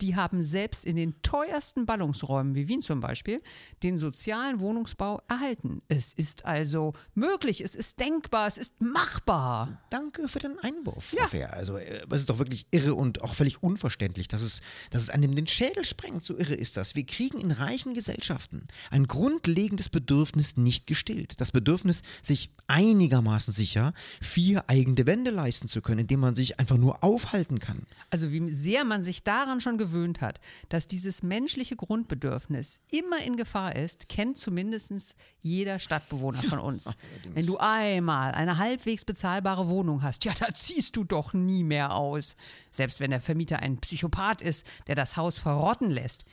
Die 0.00 0.14
haben 0.14 0.42
selbst 0.44 0.84
in 0.84 0.94
den 0.94 1.20
teuersten 1.22 1.86
Ballungsräumen, 1.86 2.54
wie 2.54 2.68
Wien 2.68 2.82
zum 2.82 3.00
Beispiel, 3.00 3.40
den 3.82 3.96
sozialen 3.98 4.60
Wohnungsbau 4.60 5.20
erhalten. 5.28 5.82
Es 5.88 6.12
ist 6.12 6.44
also 6.44 6.92
möglich, 7.14 7.62
es 7.62 7.74
ist 7.74 7.98
denkbar, 7.98 8.46
es 8.46 8.58
ist 8.58 8.80
machbar. 8.80 9.82
Danke 9.90 10.28
für 10.28 10.38
den 10.38 10.56
Einwurf, 10.60 11.12
Ja. 11.14 11.26
Fehr. 11.26 11.52
Also, 11.52 11.78
äh, 11.78 12.04
es 12.08 12.20
ist 12.20 12.30
doch 12.30 12.38
wirklich 12.38 12.66
irre 12.70 12.94
und 12.94 13.22
auch 13.22 13.34
völlig 13.34 13.60
unverständlich, 13.60 14.28
dass 14.28 14.42
es, 14.42 14.60
dass 14.90 15.02
es 15.02 15.10
einem 15.10 15.34
den 15.34 15.48
Schädel 15.48 15.84
sprengt. 15.84 16.24
So 16.24 16.38
irre 16.38 16.54
ist 16.54 16.76
das. 16.76 16.94
Wir 16.94 17.04
kriegen 17.06 17.40
in 17.40 17.50
reichen 17.50 17.94
Gesellschaften 17.94 18.68
ein 18.92 19.08
grundlegendes 19.08 19.88
Bedürfnis 19.88 20.56
nicht 20.56 20.86
gestillt. 20.86 21.40
Das 21.40 21.50
Bedürfnis, 21.50 22.02
sich 22.22 22.50
einigermaßen 22.68 23.52
sicher 23.52 23.92
vier 24.20 24.68
eigene 24.68 24.91
Wände 25.06 25.30
leisten 25.30 25.68
zu 25.68 25.82
können, 25.82 26.00
indem 26.00 26.20
man 26.20 26.34
sich 26.34 26.58
einfach 26.58 26.76
nur 26.76 27.02
aufhalten 27.02 27.58
kann. 27.58 27.86
Also 28.10 28.30
wie 28.30 28.52
sehr 28.52 28.84
man 28.84 29.02
sich 29.02 29.22
daran 29.24 29.60
schon 29.60 29.78
gewöhnt 29.78 30.20
hat, 30.20 30.40
dass 30.68 30.86
dieses 30.86 31.22
menschliche 31.22 31.76
Grundbedürfnis 31.76 32.80
immer 32.90 33.22
in 33.24 33.36
Gefahr 33.36 33.76
ist, 33.76 34.08
kennt 34.08 34.38
zumindest 34.38 35.16
jeder 35.40 35.78
Stadtbewohner 35.78 36.42
von 36.42 36.58
uns. 36.58 36.90
Wenn 37.34 37.46
du 37.46 37.58
einmal 37.58 38.32
eine 38.32 38.58
halbwegs 38.58 39.04
bezahlbare 39.04 39.68
Wohnung 39.68 40.02
hast, 40.02 40.24
ja, 40.24 40.32
da 40.38 40.52
ziehst 40.54 40.96
du 40.96 41.04
doch 41.04 41.32
nie 41.32 41.64
mehr 41.64 41.94
aus. 41.94 42.36
Selbst 42.70 43.00
wenn 43.00 43.10
der 43.10 43.20
Vermieter 43.20 43.60
ein 43.60 43.78
Psychopath 43.78 44.42
ist, 44.42 44.66
der 44.86 44.94
das 44.94 45.16
Haus 45.16 45.38
verrotten 45.38 45.90
lässt. 45.90 46.24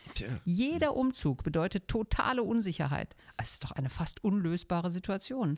Jeder 0.45 0.95
Umzug 0.95 1.43
bedeutet 1.43 1.87
totale 1.87 2.43
Unsicherheit. 2.43 3.15
Es 3.37 3.51
ist 3.51 3.63
doch 3.63 3.71
eine 3.71 3.89
fast 3.89 4.23
unlösbare 4.23 4.89
Situation. 4.89 5.57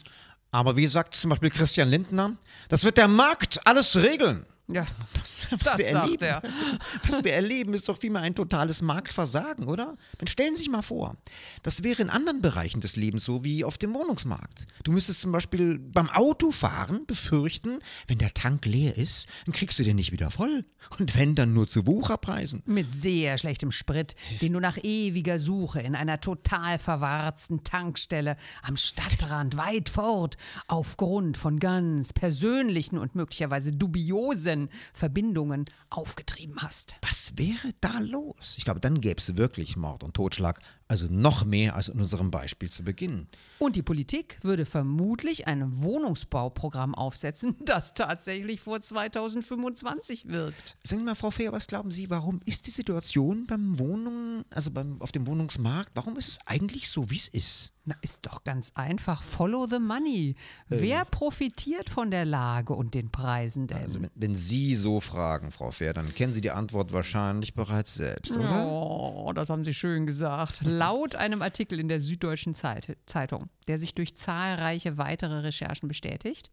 Aber 0.52 0.76
wie 0.76 0.88
sagt 0.88 1.16
zum 1.16 1.30
Beispiel 1.30 1.50
Christian 1.50 1.90
Lindner, 1.90 2.36
das 2.68 2.84
wird 2.84 2.98
der 2.98 3.08
Markt 3.08 3.66
alles 3.66 3.96
regeln. 3.96 4.46
Ja, 4.74 4.86
Was, 5.20 5.48
was 5.52 5.60
Das 5.60 5.78
wir 5.78 5.86
sagt 5.86 6.06
erleben, 6.06 6.24
er. 6.24 6.42
Was, 6.44 6.64
was 7.08 7.24
wir 7.24 7.34
erleben, 7.34 7.74
ist 7.74 7.88
doch 7.90 7.98
vielmehr 7.98 8.22
ein 8.22 8.36
totales 8.36 8.82
Marktversagen, 8.82 9.68
oder? 9.68 9.98
Dann 10.18 10.28
stellen 10.28 10.56
Sie 10.56 10.64
sich 10.64 10.72
mal 10.72 10.82
vor, 10.82 11.16
das 11.64 11.84
wäre 11.84 12.02
in 12.02 12.10
anderen 12.10 12.42
Bereichen 12.42 12.82
des 12.82 12.96
Lebens 12.96 13.24
so 13.24 13.44
wie 13.44 13.64
auf 13.64 13.78
dem 13.78 13.94
Wohnungsmarkt. 13.94 14.66
Du 14.84 14.92
müsstest 14.92 15.22
zum 15.22 15.32
Beispiel 15.32 15.80
beim 15.80 16.10
Autofahren 16.10 17.06
befürchten, 17.06 17.80
wenn 18.08 18.18
der 18.18 18.34
Tank 18.34 18.66
leer 18.66 18.98
ist, 18.98 19.28
dann 19.46 19.54
kriegst 19.54 19.80
du 19.80 19.84
den 19.84 19.96
nicht 19.96 20.12
wieder 20.12 20.32
voll. 20.32 20.66
Und 21.00 21.16
wenn, 21.16 21.36
dann 21.36 21.54
nur 21.54 21.68
zu 21.68 21.86
Wucherpreisen. 21.88 22.64
Mit 22.66 22.94
sehr 22.94 23.38
schlechtem 23.38 23.72
Sprit, 23.72 24.16
den 24.42 24.54
du 24.54 24.60
nach 24.60 24.78
ewiger 24.84 25.40
Suche 25.40 25.82
in 25.82 25.96
einer 25.96 26.20
total 26.20 26.80
verwarzten 26.80 27.64
Tankstelle 27.64 28.36
am 28.64 28.78
Stadtrand 28.78 29.58
weit 29.58 29.90
fort 29.90 30.38
aufgrund 30.68 31.38
von 31.38 31.60
ganz 31.60 32.14
persönlichen 32.14 32.98
und 32.98 33.16
möglicherweise 33.16 33.72
dubiosen 33.72 34.61
Verbindungen 34.94 35.66
aufgetrieben 35.90 36.56
hast. 36.58 36.98
Was 37.02 37.34
wäre 37.38 37.74
da 37.82 38.00
los? 38.00 38.56
Ich 38.58 38.66
glaube, 38.66 38.80
dann 38.80 39.02
gäbe 39.02 39.18
es 39.18 39.38
wirklich 39.38 39.78
Mord 39.78 40.04
und 40.04 40.14
Totschlag. 40.14 40.62
Also 40.92 41.08
noch 41.10 41.46
mehr 41.46 41.78
als 41.78 41.88
in 41.88 42.02
unserem 42.02 42.32
Beispiel 42.32 42.70
zu 42.70 42.84
Beginn. 42.84 43.28
Und 43.60 43.78
die 43.78 43.82
Politik 43.82 44.40
würde 44.42 44.66
vermutlich 44.66 45.48
ein 45.48 45.82
Wohnungsbauprogramm 45.82 46.96
aufsetzen, 46.96 47.56
das 47.66 47.94
tatsächlich 47.94 48.60
vor 48.60 48.82
2025 48.82 50.28
wirkt. 50.28 50.76
Sagen 50.84 51.00
Sie 51.00 51.06
mal, 51.06 51.16
Frau 51.16 51.32
Fehr, 51.32 51.54
was 51.54 51.68
glauben 51.68 51.92
Sie, 51.92 52.10
warum 52.10 52.42
ist 52.44 52.68
die 52.68 52.72
Situation 52.72 53.48
beim 53.48 53.80
Wohnungen, 53.80 54.44
also 54.50 54.70
beim, 54.70 55.02
auf 55.02 55.14
dem 55.14 55.28
Wohnungsmarkt, 55.28 55.92
warum 55.96 56.18
ist 56.18 56.28
es 56.28 56.40
eigentlich 56.46 56.90
so, 56.90 57.10
wie 57.10 57.16
es 57.16 57.30
ist? 57.30 57.72
Na, 57.84 57.96
ist 58.04 58.28
doch 58.28 58.44
ganz 58.44 58.72
einfach. 58.76 59.24
Follow 59.24 59.66
the 59.68 59.80
money. 59.80 60.36
Wer 60.70 61.04
profitiert 61.04 61.90
von 61.90 62.12
der 62.12 62.26
Lage 62.26 62.74
und 62.74 62.94
den 62.94 63.10
Preisen 63.10 63.66
denn? 63.66 63.78
Also 63.78 64.02
wenn, 64.04 64.12
wenn 64.14 64.36
Sie 64.36 64.76
so 64.76 65.00
fragen, 65.00 65.52
Frau 65.52 65.72
Fehr, 65.72 65.92
dann 65.92 66.14
kennen 66.14 66.32
Sie 66.32 66.42
die 66.42 66.52
Antwort 66.52 66.94
wahrscheinlich 66.94 67.56
bereits 67.56 67.96
selbst, 67.96 68.38
oder? 68.38 68.68
Oh, 68.68 69.32
das 69.34 69.50
haben 69.50 69.64
Sie 69.64 69.74
schön 69.74 70.06
gesagt. 70.06 70.62
Laut 70.82 71.16
einem 71.16 71.42
Artikel 71.42 71.80
in 71.80 71.88
der 71.88 72.00
Süddeutschen 72.00 72.56
Zeit 72.56 72.98
Zeitung, 73.06 73.50
der 73.68 73.78
sich 73.78 73.94
durch 73.94 74.16
zahlreiche 74.16 74.98
weitere 74.98 75.40
Recherchen 75.40 75.88
bestätigt, 75.88 76.50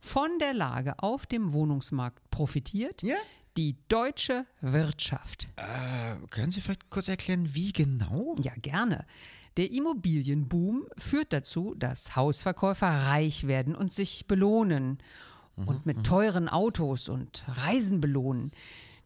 von 0.00 0.38
der 0.38 0.54
Lage 0.54 0.94
auf 0.98 1.26
dem 1.26 1.52
Wohnungsmarkt 1.52 2.30
profitiert 2.30 3.02
Ja? 3.02 3.16
die 3.56 3.76
deutsche 3.88 4.46
Wirtschaft. 4.60 5.48
Äh, 5.56 6.26
können 6.28 6.50
Sie 6.50 6.60
vielleicht 6.60 6.90
kurz 6.90 7.08
erklären, 7.08 7.54
wie 7.54 7.72
genau? 7.72 8.36
Ja, 8.42 8.52
gerne. 8.60 9.06
Der 9.56 9.70
Immobilienboom 9.72 10.86
führt 10.96 11.32
dazu, 11.32 11.74
dass 11.76 12.16
Hausverkäufer 12.16 12.88
reich 12.88 13.46
werden 13.46 13.74
und 13.74 13.92
sich 13.92 14.26
belohnen 14.26 14.98
und 15.56 15.86
mit 15.86 16.04
teuren 16.04 16.48
Autos 16.48 17.08
und 17.08 17.44
Reisen 17.48 18.00
belohnen. 18.00 18.50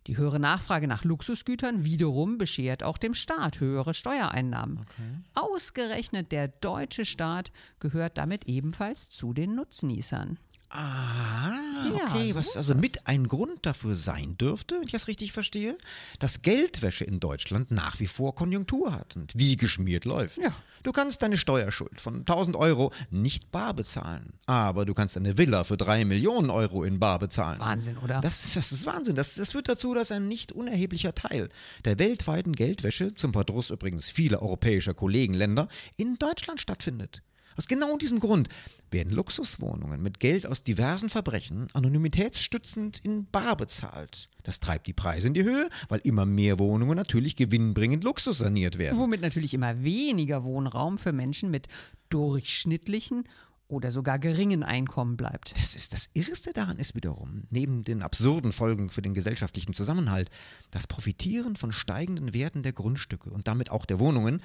Die 0.08 0.16
höhere 0.16 0.40
Nachfrage 0.40 0.88
nach 0.88 1.04
Luxusgütern 1.04 1.84
wiederum 1.84 2.38
beschert 2.38 2.82
auch 2.82 2.96
dem 2.96 3.12
Staat 3.12 3.60
höhere 3.60 3.92
Steuereinnahmen. 3.92 4.86
Ausgerechnet 5.34 6.32
der 6.32 6.48
deutsche 6.48 7.04
Staat 7.04 7.52
gehört 7.78 8.16
damit 8.16 8.46
ebenfalls 8.46 9.10
zu 9.10 9.34
den 9.34 9.54
Nutznießern. 9.54 10.38
Ah, 10.70 11.52
Ja, 11.86 12.04
okay, 12.10 12.30
so 12.30 12.34
was 12.36 12.56
also 12.56 12.74
mit 12.74 13.06
ein 13.06 13.26
Grund 13.26 13.64
dafür 13.64 13.96
sein 13.96 14.36
dürfte, 14.36 14.76
wenn 14.76 14.82
ich 14.84 14.92
das 14.92 15.08
richtig 15.08 15.32
verstehe, 15.32 15.76
dass 16.18 16.42
Geldwäsche 16.42 17.04
in 17.04 17.20
Deutschland 17.20 17.70
nach 17.70 17.98
wie 18.00 18.06
vor 18.06 18.34
Konjunktur 18.34 18.92
hat 18.92 19.16
und 19.16 19.32
wie 19.34 19.56
geschmiert 19.56 20.04
läuft. 20.04 20.38
Ja. 20.38 20.52
Du 20.82 20.92
kannst 20.92 21.22
deine 21.22 21.38
Steuerschuld 21.38 22.00
von 22.00 22.18
1000 22.20 22.56
Euro 22.56 22.92
nicht 23.10 23.50
bar 23.50 23.74
bezahlen, 23.74 24.34
aber 24.46 24.84
du 24.84 24.94
kannst 24.94 25.16
eine 25.16 25.36
Villa 25.38 25.64
für 25.64 25.76
3 25.76 26.04
Millionen 26.04 26.50
Euro 26.50 26.84
in 26.84 26.98
bar 27.00 27.18
bezahlen. 27.18 27.58
Wahnsinn, 27.58 27.98
oder? 27.98 28.20
Das, 28.20 28.52
das 28.54 28.70
ist 28.72 28.86
Wahnsinn. 28.86 29.16
Das, 29.16 29.34
das 29.34 29.52
führt 29.52 29.68
dazu, 29.68 29.94
dass 29.94 30.12
ein 30.12 30.28
nicht 30.28 30.52
unerheblicher 30.52 31.14
Teil 31.14 31.48
der 31.84 31.98
weltweiten 31.98 32.54
Geldwäsche, 32.54 33.14
zum 33.14 33.32
Verdruss 33.32 33.70
übrigens 33.70 34.08
vieler 34.10 34.40
europäischer 34.42 34.94
Kollegenländer, 34.94 35.68
in 35.96 36.16
Deutschland 36.18 36.60
stattfindet. 36.60 37.22
Aus 37.58 37.66
genau 37.66 37.96
diesem 37.96 38.20
Grund 38.20 38.48
werden 38.92 39.12
Luxuswohnungen 39.12 40.00
mit 40.00 40.20
Geld 40.20 40.46
aus 40.46 40.62
diversen 40.62 41.10
Verbrechen 41.10 41.66
anonymitätsstützend 41.72 43.04
in 43.04 43.26
Bar 43.26 43.56
bezahlt. 43.56 44.28
Das 44.44 44.60
treibt 44.60 44.86
die 44.86 44.92
Preise 44.92 45.26
in 45.26 45.34
die 45.34 45.42
Höhe, 45.42 45.68
weil 45.88 45.98
immer 46.04 46.24
mehr 46.24 46.60
Wohnungen 46.60 46.94
natürlich 46.94 47.34
gewinnbringend 47.34 48.04
Luxus 48.04 48.38
saniert 48.38 48.78
werden. 48.78 48.96
Womit 48.96 49.22
natürlich 49.22 49.54
immer 49.54 49.82
weniger 49.82 50.44
Wohnraum 50.44 50.98
für 50.98 51.12
Menschen 51.12 51.50
mit 51.50 51.66
durchschnittlichen 52.10 53.24
oder 53.66 53.90
sogar 53.90 54.20
geringen 54.20 54.62
Einkommen 54.62 55.16
bleibt. 55.16 55.56
Das, 55.58 55.74
ist, 55.74 55.92
das 55.92 56.08
Irrste 56.14 56.52
daran 56.52 56.78
ist 56.78 56.94
wiederum, 56.94 57.42
neben 57.50 57.82
den 57.82 58.02
absurden 58.02 58.52
Folgen 58.52 58.88
für 58.88 59.02
den 59.02 59.14
gesellschaftlichen 59.14 59.74
Zusammenhalt, 59.74 60.30
das 60.70 60.86
Profitieren 60.86 61.56
von 61.56 61.72
steigenden 61.72 62.32
Werten 62.32 62.62
der 62.62 62.72
Grundstücke 62.72 63.30
und 63.30 63.46
damit 63.46 63.70
auch 63.70 63.84
der 63.84 63.98
Wohnungen 63.98 64.40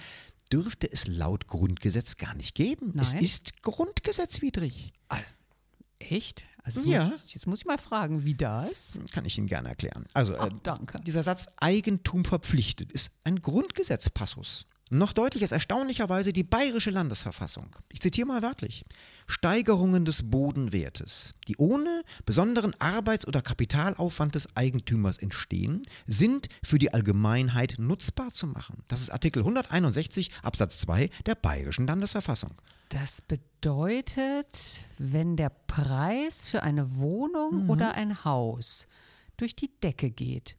dürfte 0.53 0.91
es 0.91 1.07
laut 1.07 1.47
Grundgesetz 1.47 2.17
gar 2.17 2.35
nicht 2.35 2.53
geben. 2.55 2.93
Es 2.99 3.13
Nein. 3.13 3.23
ist 3.23 3.61
grundgesetzwidrig. 3.63 4.93
Echt? 5.97 6.43
Also 6.63 6.79
jetzt, 6.81 6.89
Ja. 6.89 7.03
muss, 7.05 7.33
jetzt 7.33 7.47
muss 7.47 7.59
ich 7.59 7.65
mal 7.65 7.77
fragen, 7.77 8.23
wie 8.23 8.35
das? 8.35 8.99
Kann 9.11 9.25
ich 9.25 9.37
Ihnen 9.37 9.47
gerne 9.47 9.69
erklären. 9.69 10.05
Also, 10.13 10.37
Ach, 10.37 10.47
äh, 10.47 11.03
dieser 11.05 11.23
Satz 11.23 11.47
Eigentum 11.57 12.23
verpflichtet 12.23 12.91
ist 12.91 13.11
ein 13.23 13.41
Grundgesetzpassus. 13.41 14.65
Noch 14.93 15.11
deutlicher 15.11 15.45
ist 15.45 15.53
erstaunlicherweise 15.53 16.33
die 16.33 16.43
bayerische 16.43 16.91
Landesverfassung. 16.91 17.75
Ich 17.91 17.99
zitiere 17.99 18.27
mal 18.27 18.43
wörtlich. 18.43 18.85
Steigerungen 19.25 20.05
des 20.05 20.29
Bodenwertes, 20.29 21.33
die 21.47 21.57
ohne 21.57 22.03
besonderen 22.27 22.79
Arbeits- 22.79 23.27
oder 23.27 23.41
Kapitalaufwand 23.41 24.35
des 24.35 24.55
Eigentümers 24.55 25.17
entstehen, 25.17 25.81
sind 26.05 26.47
für 26.63 26.77
die 26.77 26.93
Allgemeinheit 26.93 27.77
nutzbar 27.79 28.29
zu 28.29 28.45
machen. 28.45 28.83
Das 28.87 29.01
ist 29.01 29.09
Artikel 29.09 29.39
161 29.39 30.29
Absatz 30.43 30.77
2 30.81 31.09
der 31.25 31.33
bayerischen 31.33 31.87
Landesverfassung. 31.87 32.51
Das 32.89 33.19
bedeutet, 33.21 34.85
wenn 34.99 35.37
der 35.37 35.49
Preis 35.49 36.47
für 36.47 36.61
eine 36.61 36.97
Wohnung 36.97 37.67
oder 37.67 37.95
ein 37.95 38.23
Haus 38.25 38.87
durch 39.37 39.55
die 39.55 39.71
Decke 39.81 40.11
geht, 40.11 40.55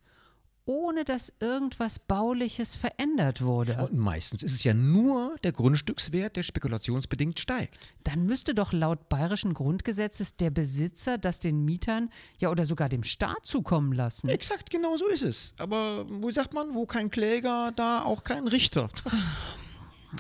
ohne 0.66 1.04
dass 1.04 1.32
irgendwas 1.40 1.98
Bauliches 1.98 2.76
verändert 2.76 3.42
wurde, 3.42 3.76
Und 3.90 3.98
meistens 3.98 4.42
ist 4.42 4.52
es 4.52 4.64
ja 4.64 4.74
nur 4.74 5.36
der 5.44 5.52
Grundstückswert, 5.52 6.36
der 6.36 6.42
spekulationsbedingt 6.42 7.38
steigt. 7.38 7.76
dann 8.04 8.24
müsste 8.26 8.54
doch 8.54 8.72
laut 8.72 9.08
bayerischen 9.08 9.54
Grundgesetzes 9.54 10.36
der 10.36 10.50
Besitzer 10.50 11.18
das 11.18 11.40
den 11.40 11.64
Mietern 11.64 12.10
ja 12.40 12.50
oder 12.50 12.64
sogar 12.64 12.88
dem 12.88 13.04
Staat 13.04 13.44
zukommen 13.44 13.92
lassen. 13.92 14.28
Exakt, 14.28 14.70
genau 14.70 14.96
so 14.96 15.06
ist 15.08 15.22
es. 15.22 15.54
Aber 15.58 16.06
wo 16.08 16.30
sagt 16.30 16.54
man, 16.54 16.74
wo 16.74 16.86
kein 16.86 17.10
Kläger, 17.10 17.72
da 17.76 18.02
auch 18.02 18.24
kein 18.24 18.46
Richter. 18.48 18.88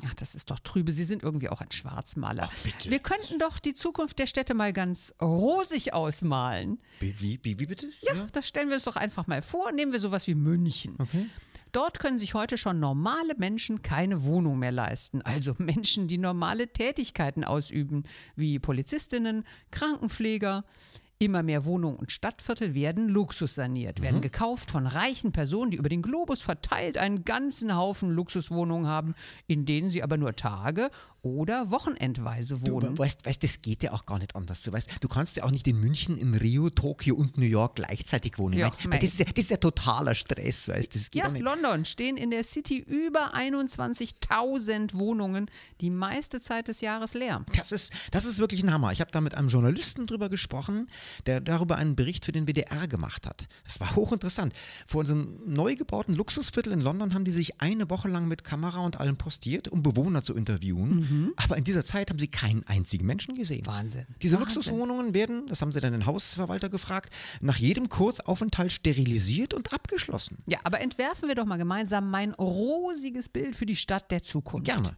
Ach, 0.06 0.14
das 0.14 0.34
ist 0.34 0.50
doch 0.50 0.58
trübe. 0.58 0.92
Sie 0.92 1.04
sind 1.04 1.22
irgendwie 1.22 1.48
auch 1.48 1.60
ein 1.60 1.70
Schwarzmaler. 1.70 2.48
bitte. 2.62 2.90
Wir 2.90 2.98
könnten 2.98 3.38
doch 3.38 3.58
die 3.58 3.74
Zukunft 3.74 4.18
der 4.18 4.26
Städte 4.26 4.54
mal 4.54 4.72
ganz 4.72 5.14
rosig 5.20 5.92
ausmalen. 5.94 6.78
Wie, 7.00 7.14
wie, 7.20 7.40
wie, 7.42 7.58
wie 7.60 7.66
bitte? 7.66 7.88
Ja, 8.02 8.26
das 8.32 8.48
stellen 8.48 8.68
wir 8.68 8.74
uns 8.76 8.84
doch 8.84 8.96
einfach 8.96 9.26
mal 9.26 9.42
vor. 9.42 9.72
Nehmen 9.72 9.92
wir 9.92 10.00
sowas 10.00 10.26
wie 10.26 10.34
München. 10.34 10.96
Dort 11.72 11.98
können 11.98 12.18
sich 12.18 12.34
heute 12.34 12.56
schon 12.56 12.78
normale 12.78 13.34
Menschen 13.36 13.82
keine 13.82 14.22
Wohnung 14.24 14.60
mehr 14.60 14.70
leisten. 14.70 15.22
Also 15.22 15.54
Menschen, 15.58 16.06
die 16.06 16.18
normale 16.18 16.68
Tätigkeiten 16.68 17.42
ausüben, 17.42 18.04
wie 18.36 18.60
Polizistinnen, 18.60 19.44
Krankenpfleger. 19.72 20.64
Immer 21.24 21.42
mehr 21.42 21.64
Wohnungen 21.64 21.96
und 21.96 22.12
Stadtviertel 22.12 22.74
werden 22.74 23.08
luxussaniert, 23.08 24.02
werden 24.02 24.20
gekauft 24.20 24.70
von 24.70 24.86
reichen 24.86 25.32
Personen, 25.32 25.70
die 25.70 25.78
über 25.78 25.88
den 25.88 26.02
Globus 26.02 26.42
verteilt 26.42 26.98
einen 26.98 27.24
ganzen 27.24 27.74
Haufen 27.74 28.10
Luxuswohnungen 28.10 28.86
haben, 28.86 29.14
in 29.46 29.64
denen 29.64 29.88
sie 29.88 30.02
aber 30.02 30.18
nur 30.18 30.36
Tage 30.36 30.90
oder 31.22 31.70
wochenendweise 31.70 32.58
Du 32.58 32.72
wohnen. 32.72 32.98
weißt, 32.98 33.24
weißt, 33.24 33.42
das 33.42 33.62
geht 33.62 33.82
ja 33.82 33.92
auch 33.92 34.04
gar 34.04 34.18
nicht 34.18 34.36
anders. 34.36 34.62
Du 34.62 34.72
weißt, 34.72 34.96
du 35.00 35.08
kannst 35.08 35.38
ja 35.38 35.44
auch 35.44 35.50
nicht 35.50 35.66
in 35.66 35.80
München, 35.80 36.18
in 36.18 36.34
Rio, 36.34 36.68
Tokio 36.68 37.14
und 37.14 37.38
New 37.38 37.46
York 37.46 37.76
gleichzeitig 37.76 38.38
wohnen. 38.38 38.58
Ja, 38.58 38.66
Weil- 38.66 38.72
weil 38.84 38.88
mei. 38.90 38.98
das, 38.98 39.04
ist 39.14 39.18
ja, 39.20 39.24
das 39.24 39.44
ist 39.44 39.50
ja 39.50 39.56
totaler 39.56 40.14
Stress, 40.14 40.68
weißt 40.68 40.94
du? 40.94 40.98
Das 40.98 41.10
geht 41.10 41.22
Ja. 41.24 41.28
London 41.28 41.86
stehen 41.86 42.18
in 42.18 42.30
der 42.30 42.44
City 42.44 42.76
über 42.76 43.32
21.000 43.34 44.92
Wohnungen, 44.98 45.50
die 45.80 45.88
meiste 45.88 46.40
Zeit 46.42 46.68
des 46.68 46.82
Jahres 46.82 47.14
leer. 47.14 47.44
Das 47.56 47.72
ist, 47.72 47.92
das 48.10 48.26
ist 48.26 48.38
wirklich 48.38 48.62
ein 48.62 48.72
Hammer. 48.72 48.92
Ich 48.92 49.00
habe 49.00 49.10
da 49.10 49.22
mit 49.22 49.34
einem 49.34 49.48
Journalisten 49.48 50.06
drüber 50.06 50.28
gesprochen, 50.28 50.88
der 51.26 51.40
darüber 51.40 51.76
einen 51.76 51.96
Bericht 51.96 52.24
für 52.24 52.32
den 52.32 52.46
WDR 52.46 52.88
gemacht 52.88 53.26
hat. 53.26 53.48
Das 53.64 53.80
war 53.80 53.94
hochinteressant. 53.94 54.52
Vor 54.86 55.00
unserem 55.00 55.38
neu 55.46 55.74
gebauten 55.76 56.14
Luxusviertel 56.14 56.72
in 56.72 56.80
London 56.80 57.14
haben 57.14 57.24
die 57.24 57.30
sich 57.30 57.60
eine 57.60 57.90
Woche 57.90 58.08
lang 58.08 58.28
mit 58.28 58.44
Kamera 58.44 58.80
und 58.80 59.00
allem 59.00 59.16
postiert, 59.16 59.68
um 59.68 59.82
Bewohner 59.82 60.22
zu 60.22 60.34
interviewen. 60.34 61.32
Aber 61.36 61.56
in 61.56 61.64
dieser 61.64 61.84
Zeit 61.84 62.10
haben 62.10 62.18
sie 62.18 62.28
keinen 62.28 62.64
einzigen 62.64 63.06
Menschen 63.06 63.34
gesehen. 63.34 63.66
Wahnsinn. 63.66 64.06
Diese 64.22 64.36
Wahnsinn. 64.36 64.54
Luxuswohnungen 64.54 65.14
werden, 65.14 65.46
das 65.46 65.62
haben 65.62 65.72
sie 65.72 65.80
dann 65.80 65.92
den 65.92 66.06
Hausverwalter 66.06 66.68
gefragt, 66.68 67.12
nach 67.40 67.56
jedem 67.56 67.88
Kurzaufenthalt 67.88 68.72
sterilisiert 68.72 69.54
und 69.54 69.72
abgeschlossen. 69.72 70.38
Ja, 70.46 70.58
aber 70.64 70.80
entwerfen 70.80 71.28
wir 71.28 71.34
doch 71.34 71.46
mal 71.46 71.56
gemeinsam 71.56 72.10
mein 72.10 72.32
rosiges 72.32 73.28
Bild 73.28 73.56
für 73.56 73.66
die 73.66 73.76
Stadt 73.76 74.10
der 74.10 74.22
Zukunft. 74.22 74.66
Gerne. 74.66 74.96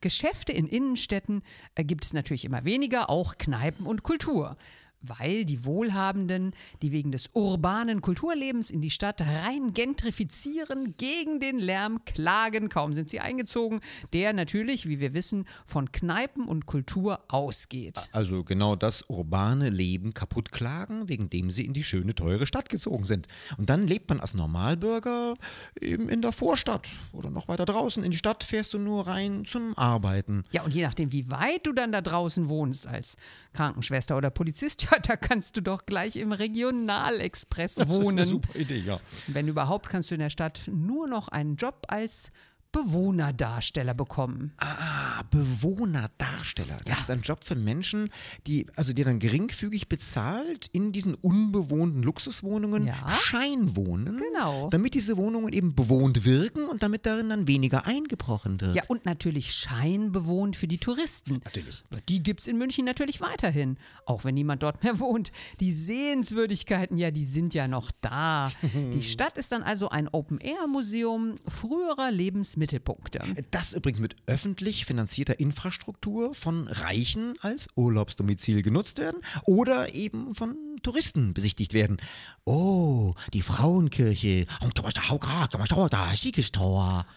Geschäfte 0.00 0.52
in 0.52 0.66
Innenstädten 0.66 1.42
äh, 1.74 1.84
gibt 1.84 2.04
es 2.04 2.12
natürlich 2.12 2.44
immer 2.44 2.64
weniger, 2.64 3.08
auch 3.10 3.38
Kneipen 3.38 3.86
und 3.86 4.02
Kultur. 4.02 4.56
Weil 5.00 5.44
die 5.44 5.64
Wohlhabenden, 5.64 6.52
die 6.82 6.92
wegen 6.92 7.12
des 7.12 7.30
urbanen 7.32 8.00
Kulturlebens 8.00 8.70
in 8.70 8.80
die 8.80 8.90
Stadt 8.90 9.20
rein 9.20 9.72
gentrifizieren, 9.72 10.94
gegen 10.96 11.40
den 11.40 11.58
Lärm 11.58 12.04
klagen, 12.04 12.68
kaum 12.68 12.92
sind 12.92 13.10
sie 13.10 13.20
eingezogen, 13.20 13.80
der 14.12 14.32
natürlich, 14.32 14.88
wie 14.88 15.00
wir 15.00 15.14
wissen, 15.14 15.46
von 15.64 15.92
Kneipen 15.92 16.46
und 16.46 16.66
Kultur 16.66 17.20
ausgeht. 17.28 18.08
Also 18.12 18.44
genau 18.44 18.76
das 18.76 19.02
urbane 19.08 19.70
Leben 19.70 20.14
kaputtklagen, 20.14 21.08
wegen 21.08 21.30
dem 21.30 21.50
sie 21.50 21.64
in 21.64 21.72
die 21.72 21.84
schöne, 21.84 22.14
teure 22.14 22.46
Stadt 22.46 22.68
gezogen 22.68 23.04
sind. 23.04 23.28
Und 23.58 23.70
dann 23.70 23.86
lebt 23.86 24.08
man 24.08 24.20
als 24.20 24.34
Normalbürger 24.34 25.34
eben 25.80 26.08
in 26.08 26.22
der 26.22 26.32
Vorstadt 26.32 26.88
oder 27.12 27.30
noch 27.30 27.48
weiter 27.48 27.64
draußen. 27.64 28.02
In 28.02 28.10
die 28.10 28.16
Stadt 28.16 28.44
fährst 28.44 28.74
du 28.74 28.78
nur 28.78 29.06
rein 29.06 29.44
zum 29.44 29.76
Arbeiten. 29.76 30.44
Ja, 30.50 30.62
und 30.62 30.74
je 30.74 30.82
nachdem, 30.82 31.12
wie 31.12 31.30
weit 31.30 31.66
du 31.66 31.72
dann 31.72 31.92
da 31.92 32.00
draußen 32.00 32.48
wohnst, 32.48 32.86
als 32.86 33.16
Krankenschwester 33.52 34.16
oder 34.16 34.30
Polizist, 34.30 34.82
ja, 34.90 34.95
da 35.06 35.16
kannst 35.16 35.56
du 35.56 35.60
doch 35.62 35.86
gleich 35.86 36.16
im 36.16 36.32
Regionalexpress 36.32 37.74
Das 37.76 37.86
ist 37.88 37.94
eine 37.94 38.04
wohnen. 38.04 38.24
super 38.24 38.58
Idee, 38.58 38.78
ja. 38.78 38.98
Wenn 39.26 39.48
überhaupt, 39.48 39.88
kannst 39.88 40.10
du 40.10 40.14
in 40.14 40.20
der 40.20 40.30
Stadt 40.30 40.62
nur 40.66 41.06
noch 41.08 41.28
einen 41.28 41.56
Job 41.56 41.86
als 41.88 42.30
Bewohnerdarsteller 42.72 43.94
bekommen. 43.94 44.52
Ah, 44.58 45.22
Bewohnerdarsteller. 45.30 46.76
Das 46.84 47.00
ist 47.00 47.10
ein 47.10 47.22
Job 47.22 47.44
für 47.44 47.54
Menschen, 47.56 48.08
die, 48.46 48.66
also 48.76 48.92
die 48.92 49.04
dann 49.04 49.18
geringfügig 49.18 49.88
bezahlt 49.88 50.66
in 50.72 50.92
diesen 50.92 51.14
unbewohnten 51.14 52.02
Luxuswohnungen 52.02 52.86
Ja. 52.86 52.94
Scheinwohnen. 53.22 54.18
Genau. 54.18 54.68
Damit 54.70 54.94
diese 54.94 55.16
Wohnungen 55.16 55.52
eben 55.52 55.74
bewohnt 55.74 56.24
wirken 56.24 56.66
und 56.68 56.82
damit 56.82 57.06
darin 57.06 57.28
dann 57.28 57.48
weniger 57.48 57.86
eingebrochen 57.86 58.60
wird. 58.60 58.74
Ja, 58.74 58.82
und 58.88 59.04
natürlich 59.06 59.52
scheinbewohnt 59.54 60.56
für 60.56 60.68
die 60.68 60.78
Touristen. 60.78 61.40
Natürlich. 61.44 61.84
Die 62.08 62.22
gibt 62.22 62.40
es 62.40 62.46
in 62.46 62.58
München 62.58 62.84
natürlich 62.84 63.20
weiterhin, 63.20 63.78
auch 64.04 64.24
wenn 64.24 64.34
niemand 64.34 64.62
dort 64.62 64.82
mehr 64.82 64.98
wohnt. 65.00 65.32
Die 65.60 65.72
Sehenswürdigkeiten, 65.72 66.96
ja, 66.96 67.10
die 67.10 67.24
sind 67.24 67.54
ja 67.54 67.68
noch 67.68 67.90
da. 68.00 68.50
Die 68.92 69.02
Stadt 69.02 69.36
ist 69.38 69.52
dann 69.52 69.62
also 69.62 69.88
ein 69.88 70.08
Open-Air-Museum 70.08 71.36
früherer 71.48 72.10
Lebensmittelpunkte. 72.56 73.20
Das 73.50 73.72
übrigens 73.74 74.00
mit 74.00 74.16
öffentlich 74.26 74.86
finanzierter 74.86 75.38
Infrastruktur 75.38 76.34
von 76.34 76.66
Reichen 76.68 77.34
als 77.40 77.68
Urlaubsdomizil 77.76 78.62
genutzt 78.62 78.98
werden 78.98 79.20
oder 79.44 79.94
eben 79.94 80.34
von 80.34 80.56
Touristen 80.86 81.34
besichtigt 81.34 81.72
werden. 81.72 81.96
Oh, 82.44 83.14
die 83.34 83.42
Frauenkirche. 83.42 84.46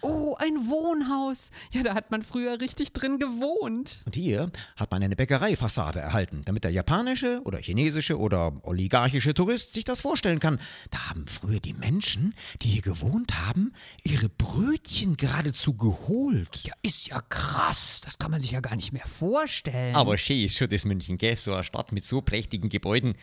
Oh, 0.02 0.36
ein 0.40 0.56
Wohnhaus. 0.68 1.52
Ja, 1.72 1.84
da 1.84 1.94
hat 1.94 2.10
man 2.10 2.24
früher 2.24 2.60
richtig 2.60 2.94
drin 2.94 3.20
gewohnt. 3.20 4.02
Und 4.08 4.16
hier 4.16 4.52
hat 4.76 4.90
man 4.90 5.04
eine 5.04 5.16
Bäckereifassade 5.16 6.00
erhalten, 6.00 6.42
damit 6.46 6.64
der 6.64 6.72
japanische 6.72 7.42
oder 7.46 7.60
chinesische 7.60 8.18
oder 8.18 8.54
oligarchische 8.64 9.36
Tourist 9.36 9.74
sich 9.74 9.84
das 9.84 10.02
vorstellen 10.02 10.40
kann. 10.40 10.58
Da 10.90 11.10
haben 11.10 11.28
früher 11.28 11.60
die 11.60 11.74
Menschen, 11.74 12.34
die 12.64 12.70
hier 12.70 12.82
gewohnt 12.82 13.46
haben, 13.46 13.72
ihre 14.04 14.30
Brötchen 14.30 15.16
geradezu 15.16 15.76
geholt. 15.76 16.64
Ja, 16.66 16.74
ist 16.82 17.08
ja 17.08 17.22
krass. 17.22 18.02
Das 18.04 18.18
kann 18.18 18.32
man 18.32 18.40
sich 18.40 18.50
ja 18.50 18.62
gar 18.62 18.76
nicht 18.76 18.94
mehr 18.94 19.06
vorstellen. 19.06 19.96
Aber 19.96 20.18
schön 20.18 20.46
ist 20.46 20.58
schon 20.58 20.70
das 20.70 20.86
München, 20.86 21.20
gell? 21.20 21.38
So 21.38 21.54
eine 21.54 21.64
Stadt 21.64 21.92
mit 21.92 22.04
so 22.04 22.24
prächtigen 22.24 22.70
Gebäuden. 22.70 23.14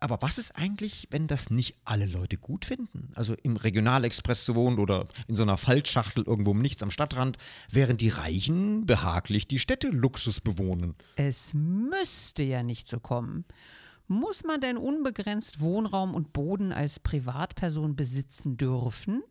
Aber 0.00 0.18
was 0.20 0.38
ist 0.38 0.56
eigentlich, 0.56 1.08
wenn 1.10 1.26
das 1.26 1.50
nicht 1.50 1.76
alle 1.84 2.06
Leute 2.06 2.36
gut 2.36 2.64
finden? 2.64 3.10
Also 3.14 3.34
im 3.42 3.56
Regionalexpress 3.56 4.44
zu 4.44 4.54
wohnen 4.54 4.78
oder 4.78 5.06
in 5.26 5.36
so 5.36 5.42
einer 5.42 5.56
Faltschachtel 5.56 6.24
irgendwo 6.24 6.52
im 6.52 6.60
Nichts 6.60 6.82
am 6.82 6.90
Stadtrand, 6.90 7.36
während 7.70 8.00
die 8.00 8.08
Reichen 8.08 8.86
behaglich 8.86 9.48
die 9.48 9.58
Städte 9.58 9.88
Luxus 9.88 10.40
bewohnen. 10.40 10.94
Es 11.16 11.54
müsste 11.54 12.42
ja 12.44 12.62
nicht 12.62 12.88
so 12.88 13.00
kommen. 13.00 13.44
Muss 14.08 14.42
man 14.42 14.60
denn 14.60 14.78
unbegrenzt 14.78 15.60
Wohnraum 15.60 16.14
und 16.14 16.32
Boden 16.32 16.72
als 16.72 16.98
Privatperson 16.98 17.94
besitzen 17.94 18.56
dürfen? 18.56 19.22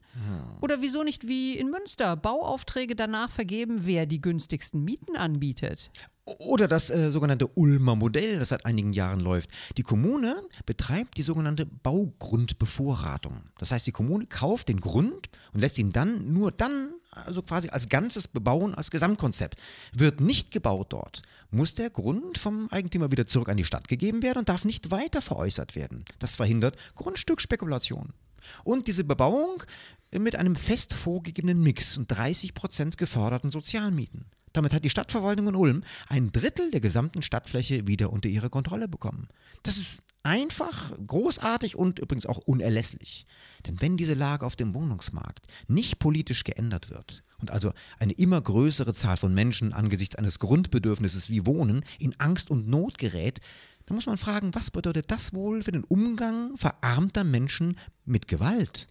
Oder 0.62 0.82
wieso 0.82 1.04
nicht 1.04 1.28
wie 1.28 1.58
in 1.58 1.70
Münster 1.70 2.16
Bauaufträge 2.16 2.96
danach 2.96 3.30
vergeben, 3.30 3.80
wer 3.82 4.06
die 4.06 4.22
günstigsten 4.22 4.84
Mieten 4.84 5.16
anbietet? 5.16 5.92
Oder 6.26 6.68
das 6.68 6.90
äh, 6.90 7.10
sogenannte 7.10 7.48
Ulmer 7.48 7.96
Modell, 7.96 8.40
das 8.40 8.50
seit 8.50 8.66
einigen 8.66 8.92
Jahren 8.92 9.22
läuft. 9.22 9.50
Die 9.78 9.84
Kommune 9.84 10.36
betreibt 10.66 11.18
die 11.18 11.22
sogenannte 11.22 11.66
Baugrundbevorratung. 11.66 13.44
Das 13.60 13.72
heißt, 13.72 13.88
die 13.88 13.94
Kommune 13.94 14.26
kauft 14.26 14.68
den 14.68 14.82
Grund 14.82 15.30
und 15.54 15.62
lässt 15.62 15.80
ihn 15.80 15.94
dann 15.94 16.34
nur 16.34 16.52
dann, 16.52 16.94
also 17.26 17.42
quasi 17.42 17.70
als 17.70 17.90
Ganzes 17.90 18.28
bebauen, 18.28 18.76
als 18.76 18.92
Gesamtkonzept. 18.92 19.60
Wird 19.94 20.22
nicht 20.22 20.52
gebaut 20.52 20.88
dort, 20.94 21.22
muss 21.52 21.76
der 21.76 21.90
Grund 21.90 22.38
vom 22.38 22.70
Eigentümer 22.70 23.12
wieder 23.12 23.28
zurück 23.28 23.50
an 23.50 23.58
die 23.58 23.66
Stadt 23.66 23.88
gegeben 23.88 24.24
werden 24.24 24.40
und 24.40 24.50
darf 24.50 24.66
nicht 24.66 24.92
weiter 24.92 25.22
veräußert 25.22 25.76
werden. 25.76 26.06
Das 26.20 26.36
verhindert 26.36 26.78
Grundstückspekulation. 26.96 28.14
Und 28.64 28.88
diese 28.88 29.04
Bebauung 29.04 29.64
mit 30.12 30.36
einem 30.36 30.56
fest 30.56 30.94
vorgegebenen 30.94 31.62
Mix 31.62 31.98
und 31.98 32.08
30 32.08 32.54
Prozent 32.54 32.98
geförderten 32.98 33.52
Sozialmieten. 33.52 34.26
Damit 34.58 34.74
hat 34.74 34.84
die 34.84 34.90
Stadtverwaltung 34.90 35.50
in 35.50 35.56
Ulm 35.56 35.84
ein 36.08 36.32
Drittel 36.32 36.72
der 36.72 36.82
gesamten 36.82 37.22
Stadtfläche 37.22 37.86
wieder 37.86 38.12
unter 38.12 38.28
ihre 38.28 38.50
Kontrolle 38.50 38.88
bekommen. 38.88 39.28
Das 39.62 39.78
ist 39.78 40.02
einfach, 40.24 40.92
großartig 41.06 41.76
und 41.76 42.00
übrigens 42.00 42.26
auch 42.26 42.40
unerlässlich. 42.40 43.28
Denn 43.68 43.80
wenn 43.82 43.98
diese 43.98 44.16
Lage 44.16 44.48
auf 44.48 44.56
dem 44.56 44.74
Wohnungsmarkt 44.74 45.46
nicht 45.68 46.00
politisch 46.00 46.44
geändert 46.44 46.90
wird 46.90 47.24
und 47.38 47.52
also 47.52 47.72
eine 48.00 48.14
immer 48.14 48.42
größere 48.42 48.96
Zahl 48.96 49.18
von 49.18 49.32
Menschen 49.32 49.74
angesichts 49.74 50.16
eines 50.16 50.40
Grundbedürfnisses 50.40 51.30
wie 51.30 51.46
Wohnen 51.46 51.86
in 52.00 52.20
Angst 52.20 52.50
und 52.50 52.68
Not 52.68 52.98
gerät, 52.98 53.42
dann 53.86 53.94
muss 53.94 54.08
man 54.08 54.18
fragen, 54.18 54.56
was 54.56 54.72
bedeutet 54.72 55.12
das 55.12 55.34
wohl 55.34 55.62
für 55.62 55.72
den 55.72 55.84
Umgang 55.84 56.58
verarmter 56.58 57.24
Menschen 57.24 57.78
mit 58.06 58.28
Gewalt? 58.28 58.88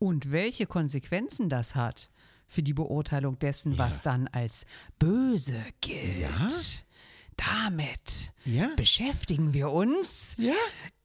Und 0.00 0.32
welche 0.32 0.66
Konsequenzen 0.66 1.48
das 1.48 1.76
hat 1.76 2.10
für 2.54 2.62
die 2.62 2.72
Beurteilung 2.74 3.38
dessen, 3.38 3.76
was 3.76 4.00
dann 4.00 4.28
als 4.28 4.64
böse 4.98 5.60
gilt. 5.80 6.20
Ja? 6.20 6.48
Damit 7.36 8.32
Ja? 8.44 8.68
beschäftigen 8.76 9.52
wir 9.52 9.70
uns 9.70 10.36
Ja? 10.38 10.54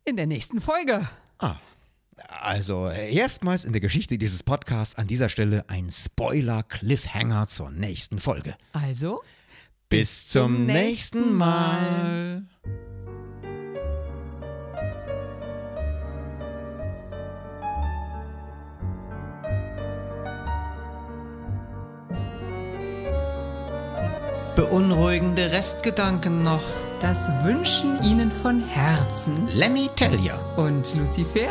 in 0.06 0.16
der 0.16 0.28
nächsten 0.28 0.62
Folge. 0.62 1.10
Ah. 1.40 1.56
Also 2.28 2.88
erstmals 2.90 3.64
in 3.66 3.72
der 3.72 3.82
Geschichte 3.82 4.18
dieses 4.18 4.44
Podcasts 4.44 4.96
an 4.96 5.08
dieser 5.08 5.30
Stelle 5.30 5.64
ein 5.70 5.90
Spoiler-Cliffhanger 5.92 7.48
zur 7.48 7.72
nächsten 7.72 8.20
Folge. 8.20 8.56
Also, 8.74 9.24
Bis 9.88 10.28
zum 10.28 10.66
nächsten 10.66 11.34
Mal. 11.34 12.44
Beunruhigende 24.70 25.52
Restgedanken 25.52 26.44
noch. 26.44 26.62
das 27.00 27.28
wünschen 27.44 28.02
Ihnen 28.04 28.32
von 28.32 28.60
Herzen 28.60 29.48
Let 29.56 29.72
me 29.72 29.90
tell 29.96 30.20
ya. 30.20 30.38
und 30.58 30.94
Lucifer 30.96 31.50